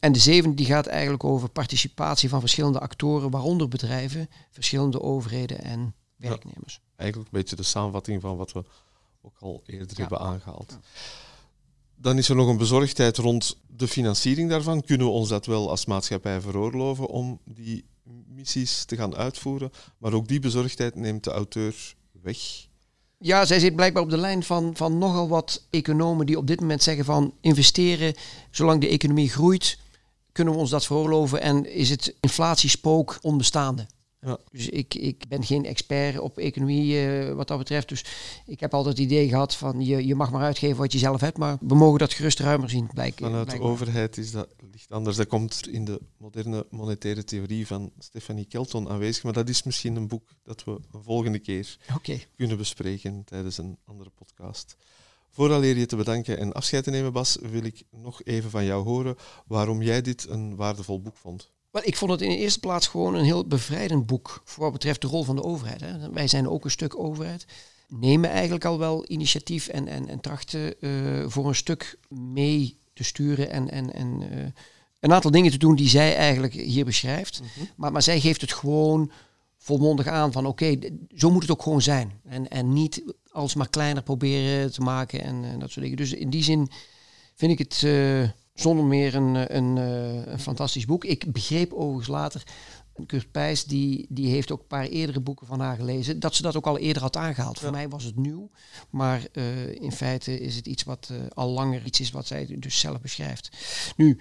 En 0.01 0.13
de 0.13 0.19
zevende 0.19 0.57
die 0.57 0.67
gaat 0.67 0.87
eigenlijk 0.87 1.25
over 1.25 1.49
participatie 1.49 2.29
van 2.29 2.41
verschillende 2.41 2.81
actoren, 2.81 3.31
waaronder 3.31 3.69
bedrijven, 3.69 4.29
verschillende 4.51 5.03
overheden 5.03 5.63
en 5.63 5.95
werknemers. 6.29 6.81
eigenlijk 6.97 7.33
een 7.33 7.39
beetje 7.41 7.57
de 7.57 7.63
samenvatting 7.63 8.21
van 8.21 8.37
wat 8.37 8.53
we 8.53 8.65
ook 9.23 9.37
al 9.39 9.63
eerder 9.67 9.99
hebben 9.99 10.21
aangehaald. 10.21 10.79
Dan 11.95 12.19
is 12.19 12.29
er 12.29 12.37
nog 12.37 12.49
een 12.49 12.57
bezorgdheid 12.57 13.17
rond 13.17 13.57
de 13.67 13.89
financiering 13.89 14.51
daarvan. 14.51 14.85
Kunnen 14.85 15.07
we 15.07 15.13
ons 15.13 15.29
dat 15.29 15.47
wel 15.47 15.71
als 15.71 15.87
maatschappij 15.87 16.41
veroorloven 16.41 17.07
om 17.07 17.41
die 17.45 17.85
missies 18.27 18.85
te 18.85 18.97
gaan 18.97 19.17
uitvoeren? 19.17 19.71
Maar 19.99 20.13
ook 20.13 20.29
die 20.29 20.41
bezorgdheid 20.41 20.95
neemt 20.95 21.25
de 21.25 21.31
auteur 21.31 21.95
weg. 22.23 22.67
Ja, 23.19 23.45
zij 23.45 23.59
zit 23.59 23.77
blijkbaar 23.77 24.03
op 24.03 24.11
de 24.11 24.17
lijn 24.17 24.43
van, 24.43 24.77
van 24.77 24.99
nogal 24.99 25.29
wat 25.29 25.67
economen 25.71 26.27
die 26.27 26.39
op 26.39 26.47
dit 26.47 26.61
moment 26.61 26.83
zeggen 26.83 27.05
van 27.05 27.35
investeren 27.41 28.15
zolang 28.51 28.81
de 28.81 28.89
economie 28.89 29.31
groeit, 29.31 29.79
kunnen 30.33 30.55
we 30.55 30.61
ons 30.61 30.71
dat 30.71 30.87
veroorloven 30.87 31.41
en 31.41 31.73
is 31.73 31.91
het 31.91 32.15
inflatiespook 32.21 33.19
onbestaande. 33.21 33.87
Ja. 34.25 34.39
Dus 34.51 34.69
ik, 34.69 34.95
ik 34.95 35.29
ben 35.29 35.45
geen 35.45 35.65
expert 35.65 36.19
op 36.19 36.39
economie 36.39 37.07
uh, 37.07 37.33
wat 37.33 37.49
dat 37.49 37.59
betreft. 37.59 37.89
Dus 37.89 38.05
ik 38.47 38.61
heb 38.61 38.75
altijd 38.75 38.97
het 38.97 39.07
idee 39.07 39.29
gehad 39.29 39.55
van 39.55 39.81
je, 39.81 40.07
je 40.07 40.15
mag 40.15 40.31
maar 40.31 40.43
uitgeven 40.43 40.77
wat 40.77 40.93
je 40.93 40.99
zelf 40.99 41.21
hebt. 41.21 41.39
Maar 41.39 41.57
we 41.61 41.75
mogen 41.75 41.99
dat 41.99 42.13
gerust 42.13 42.41
ruimer 42.41 42.71
zien. 42.71 42.91
Blijk, 42.95 43.19
Vanuit 43.19 43.51
de 43.51 43.61
overheid 43.61 44.17
is 44.17 44.31
dat 44.31 44.49
ligt 44.71 44.91
anders. 44.91 45.17
Dat 45.17 45.27
komt 45.27 45.69
in 45.69 45.85
de 45.85 46.01
moderne 46.17 46.67
monetaire 46.71 47.25
theorie 47.25 47.67
van 47.67 47.93
Stephanie 47.99 48.45
Kelton 48.45 48.89
aanwezig. 48.89 49.23
Maar 49.23 49.33
dat 49.33 49.49
is 49.49 49.63
misschien 49.63 49.97
een 49.97 50.09
boek 50.09 50.29
dat 50.43 50.65
we 50.65 50.71
een 50.71 51.03
volgende 51.03 51.39
keer 51.39 51.77
okay. 51.97 52.27
kunnen 52.37 52.57
bespreken 52.57 53.25
tijdens 53.25 53.59
een 53.59 53.79
andere 53.85 54.11
podcast. 54.11 54.77
Vooraleer 55.31 55.77
je 55.77 55.87
te 55.87 55.97
bedanken 55.97 56.39
en 56.39 56.53
afscheid 56.53 56.85
te 56.85 56.91
nemen, 56.91 57.13
Bas, 57.13 57.39
wil 57.41 57.65
ik 57.65 57.83
nog 57.91 58.23
even 58.23 58.51
van 58.51 58.65
jou 58.65 58.85
horen 58.85 59.17
waarom 59.47 59.83
jij 59.83 60.03
dit 60.03 60.29
een 60.29 60.57
waardevol 60.57 61.01
boek 61.01 61.17
vond. 61.17 61.53
Wel, 61.73 61.83
ik 61.85 61.97
vond 61.97 62.11
het 62.11 62.21
in 62.21 62.29
de 62.29 62.37
eerste 62.37 62.61
plaats 62.61 62.87
gewoon 62.87 63.15
een 63.15 63.25
heel 63.25 63.47
bevrijdend 63.47 64.07
boek 64.07 64.43
voor 64.45 64.63
wat 64.63 64.73
betreft 64.73 65.01
de 65.01 65.07
rol 65.07 65.25
van 65.25 65.37
de 65.37 65.43
overheid. 65.43 65.81
Hè. 65.81 66.11
Wij 66.11 66.29
zijn 66.29 66.49
ook 66.49 66.65
een 66.65 66.71
stuk 66.71 66.99
overheid. 66.99 67.47
Nemen 67.89 68.31
eigenlijk 68.31 68.65
al 68.65 68.79
wel 68.79 69.05
initiatief 69.07 69.69
en, 69.69 69.89
en, 69.89 70.09
en 70.09 70.21
trachten 70.21 70.75
uh, 70.81 71.29
voor 71.29 71.49
een 71.49 71.55
stuk 71.55 71.99
mee 72.09 72.77
te 72.95 73.05
sturen 73.05 73.51
en, 73.51 73.71
en, 73.71 73.93
en 73.93 74.23
uh, 74.33 74.45
een 75.01 75.13
aantal 75.13 75.31
dingen 75.31 75.51
te 75.51 75.59
doen 75.59 75.77
die 75.77 75.89
zij 75.89 76.17
eigenlijk 76.17 76.53
hier 76.53 76.85
beschrijft. 76.85 77.41
Mm 77.41 77.49
-hmm. 77.55 77.69
maar, 77.77 77.93
maar 77.93 78.03
zij 78.03 78.21
geeft 78.21 78.41
het 78.41 78.53
gewoon 78.53 79.11
volmondig 79.59 80.07
aan 80.07 80.33
van 80.33 80.47
oké, 80.47 80.65
okay, 80.65 80.93
zo 81.15 81.31
moet 81.31 81.43
het 81.43 81.51
ook 81.51 81.63
gewoon 81.63 81.83
zijn. 81.83 82.21
En, 82.25 82.49
en 82.49 82.73
niet 82.73 83.03
alsmaar 83.31 83.69
kleiner 83.69 84.03
proberen 84.03 84.73
te 84.73 84.81
maken 84.81 85.23
en, 85.23 85.45
en 85.45 85.59
dat 85.59 85.71
soort 85.71 85.83
dingen. 85.83 85.97
Dus 85.97 86.13
in 86.13 86.31
die 86.31 86.43
zin 86.43 86.71
vind 87.35 87.53
ik 87.53 87.59
het... 87.59 87.83
Uh, 87.83 88.29
zonder 88.55 88.85
meer 88.85 89.15
een, 89.15 89.37
eh, 89.37 89.57
een, 89.57 89.79
eh, 89.79 90.27
een, 90.27 90.39
fantastisch 90.39 90.85
boek. 90.85 91.05
Ik 91.05 91.33
begreep 91.33 91.73
overigens 91.73 92.09
later, 92.09 92.43
Kurt 93.07 93.31
Pijs, 93.31 93.65
die, 93.65 94.07
die 94.09 94.31
heeft 94.31 94.51
ook 94.51 94.61
een 94.61 94.67
paar 94.67 94.87
eerdere 94.87 95.21
boeken 95.21 95.47
van 95.47 95.61
haar 95.61 95.77
gelezen, 95.77 96.21
dat 96.21 96.35
ze 96.35 96.43
dat 96.43 96.57
ook 96.57 96.67
al 96.67 96.79
eerder 96.79 97.03
had 97.03 97.17
aangehaald. 97.17 97.59
Voor 97.59 97.71
mij 97.71 97.89
was 97.89 98.05
het 98.05 98.17
nieuw, 98.17 98.51
maar 98.91 99.27
uh, 99.33 99.75
in 99.75 99.93
feite 99.93 100.41
is 100.41 100.57
het 100.57 100.67
iets 100.67 100.83
wat 100.83 101.09
uh, 101.13 101.19
al 101.29 101.51
langer 101.51 101.85
iets 101.85 102.01
is 102.01 102.11
wat 102.11 102.27
zij 102.27 102.57
dus 102.59 102.79
zelf 102.79 103.01
beschrijft. 103.01 103.51
Nu, 103.97 104.21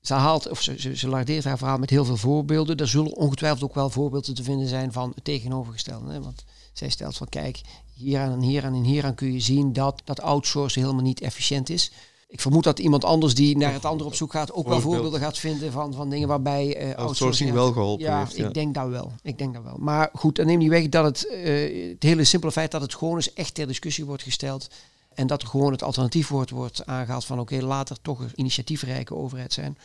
ze 0.00 0.14
haalt, 0.14 0.48
of 0.48 0.62
ze, 0.62 0.80
ze, 0.80 0.96
ze 0.96 1.08
lardeert 1.08 1.44
haar 1.44 1.58
verhaal 1.58 1.78
met 1.78 1.90
heel 1.90 2.04
veel 2.04 2.16
voorbeelden. 2.16 2.76
Er 2.76 2.88
zullen 2.88 3.16
ongetwijfeld 3.16 3.62
ook 3.62 3.74
wel 3.74 3.90
voorbeelden 3.90 4.34
te 4.34 4.42
vinden 4.42 4.68
zijn 4.68 4.92
van 4.92 5.12
het 5.14 5.24
tegenovergestelde. 5.24 6.12
Hè? 6.12 6.22
Want 6.22 6.44
zij 6.72 6.88
stelt 6.88 7.16
van 7.16 7.28
kijk, 7.28 7.60
hieraan 7.94 8.32
en 8.32 8.40
hieraan 8.40 8.74
en 8.74 8.82
hieraan 8.82 9.14
kun 9.14 9.32
je 9.32 9.40
zien 9.40 9.72
dat 9.72 10.02
dat 10.04 10.20
outsourcen 10.20 10.80
helemaal 10.82 11.02
niet 11.02 11.20
efficiënt 11.20 11.70
is. 11.70 11.92
Ik 12.30 12.40
vermoed 12.40 12.64
dat 12.64 12.78
iemand 12.78 13.04
anders 13.04 13.34
die 13.34 13.56
naar 13.56 13.72
het 13.72 13.84
andere 13.84 14.08
op 14.08 14.14
zoek 14.14 14.32
gaat 14.32 14.52
ook 14.52 14.68
wel 14.68 14.80
Voorbeeld. 14.80 14.92
voorbeelden 14.92 15.20
gaat 15.20 15.38
vinden 15.38 15.72
van, 15.72 15.94
van 15.94 16.10
dingen 16.10 16.28
waarbij 16.28 16.76
eh 16.76 16.96
Outsourcing 16.96 17.52
wel 17.52 17.72
geholpen 17.72 18.06
ja, 18.06 18.18
heeft. 18.18 18.36
Ja. 18.36 18.46
ik 18.46 18.54
denk 18.54 18.74
dat 18.74 18.88
wel. 18.88 19.12
Ik 19.22 19.38
denk 19.38 19.54
dat 19.54 19.62
wel. 19.62 19.76
Maar 19.78 20.10
goed, 20.12 20.36
dan 20.36 20.46
neem 20.46 20.58
niet 20.58 20.68
weg 20.68 20.88
dat 20.88 21.04
het, 21.04 21.26
eh, 21.26 21.90
het 21.90 22.02
hele 22.02 22.24
simpele 22.24 22.52
feit 22.52 22.70
dat 22.70 22.80
het 22.80 22.94
gewoon 22.94 23.14
eens 23.14 23.32
echt 23.32 23.54
ter 23.54 23.66
discussie 23.66 24.04
wordt 24.04 24.22
gesteld. 24.22 24.68
En 25.14 25.26
dat 25.26 25.42
er 25.42 25.48
gewoon 25.48 25.72
het 25.72 25.82
alternatief 25.82 26.28
wordt, 26.28 26.50
wordt 26.50 26.86
aangehaald 26.86 27.24
van 27.24 27.40
oké, 27.40 27.62
later 27.62 28.00
toch 28.02 28.20
een 28.20 28.32
initiatiefrijke 28.34 29.14
overheid 29.14 29.52
zijn. 29.52 29.78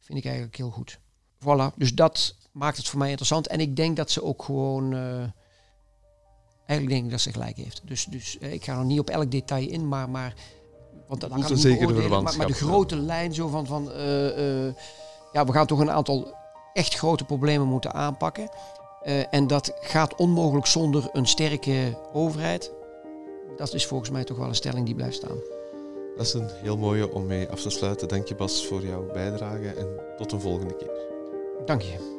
Vind 0.00 0.18
ik 0.18 0.24
eigenlijk 0.24 0.56
heel 0.56 0.70
goed. 0.70 0.98
Voilà, 1.38 1.74
dus 1.76 1.94
dat 1.94 2.34
maakt 2.52 2.76
het 2.76 2.88
voor 2.88 2.98
mij 2.98 3.08
interessant. 3.08 3.46
En 3.46 3.60
ik 3.60 3.76
denk 3.76 3.96
dat 3.96 4.10
ze 4.10 4.22
ook 4.22 4.42
gewoon... 4.42 4.92
eh, 4.92 5.24
eigenlijk 6.66 6.88
denk 6.88 7.04
ik 7.04 7.10
dat 7.10 7.20
ze 7.20 7.32
gelijk 7.32 7.56
heeft. 7.56 7.80
Dus, 7.84 8.04
dus 8.04 8.36
ik 8.36 8.64
ga 8.64 8.76
nog 8.76 8.84
niet 8.84 9.00
op 9.00 9.10
elk 9.10 9.30
detail 9.30 9.68
in, 9.68 9.88
maar... 9.88 10.10
maar 10.10 10.34
want 11.08 11.20
dat 11.20 11.30
moet 11.30 11.50
een 11.50 11.56
zekere 11.56 11.94
verband. 11.94 12.36
Maar, 12.36 12.46
de 12.46 12.52
grote 12.52 12.96
lijn 12.96 13.34
zo 13.34 13.48
van, 13.48 13.66
van 13.66 13.92
eh, 13.92 14.66
eh, 14.66 14.74
ja, 15.32 15.44
we 15.44 15.52
gaan 15.52 15.66
toch 15.66 15.78
een 15.78 15.90
aantal 15.90 16.34
echt 16.72 16.94
grote 16.94 17.24
problemen 17.24 17.66
moeten 17.66 17.92
aanpakken. 17.92 18.48
Eh, 19.02 19.34
en 19.34 19.46
dat 19.46 19.72
gaat 19.80 20.14
onmogelijk 20.14 20.66
zonder 20.66 21.08
een 21.12 21.26
sterke 21.26 21.98
overheid. 22.12 22.72
Dat 23.56 23.74
is 23.74 23.86
volgens 23.86 24.10
mij 24.10 24.24
toch 24.24 24.36
wel 24.36 24.48
een 24.48 24.54
stelling 24.54 24.86
die 24.86 24.94
blijft 24.94 25.16
staan. 25.16 25.38
Dat 26.16 26.26
is 26.26 26.32
een 26.32 26.50
heel 26.62 26.76
mooie 26.76 27.12
om 27.12 27.26
mee 27.26 27.48
af 27.48 27.60
te 27.60 27.70
sluiten. 27.70 28.08
Dank 28.08 28.28
je 28.28 28.34
Bas 28.34 28.66
voor 28.66 28.82
jouw 28.82 29.06
bijdrage 29.12 29.68
en 29.68 29.86
tot 30.16 30.32
een 30.32 30.40
volgende 30.40 30.76
keer. 30.76 30.90
Dank 31.66 31.82
je. 31.82 32.16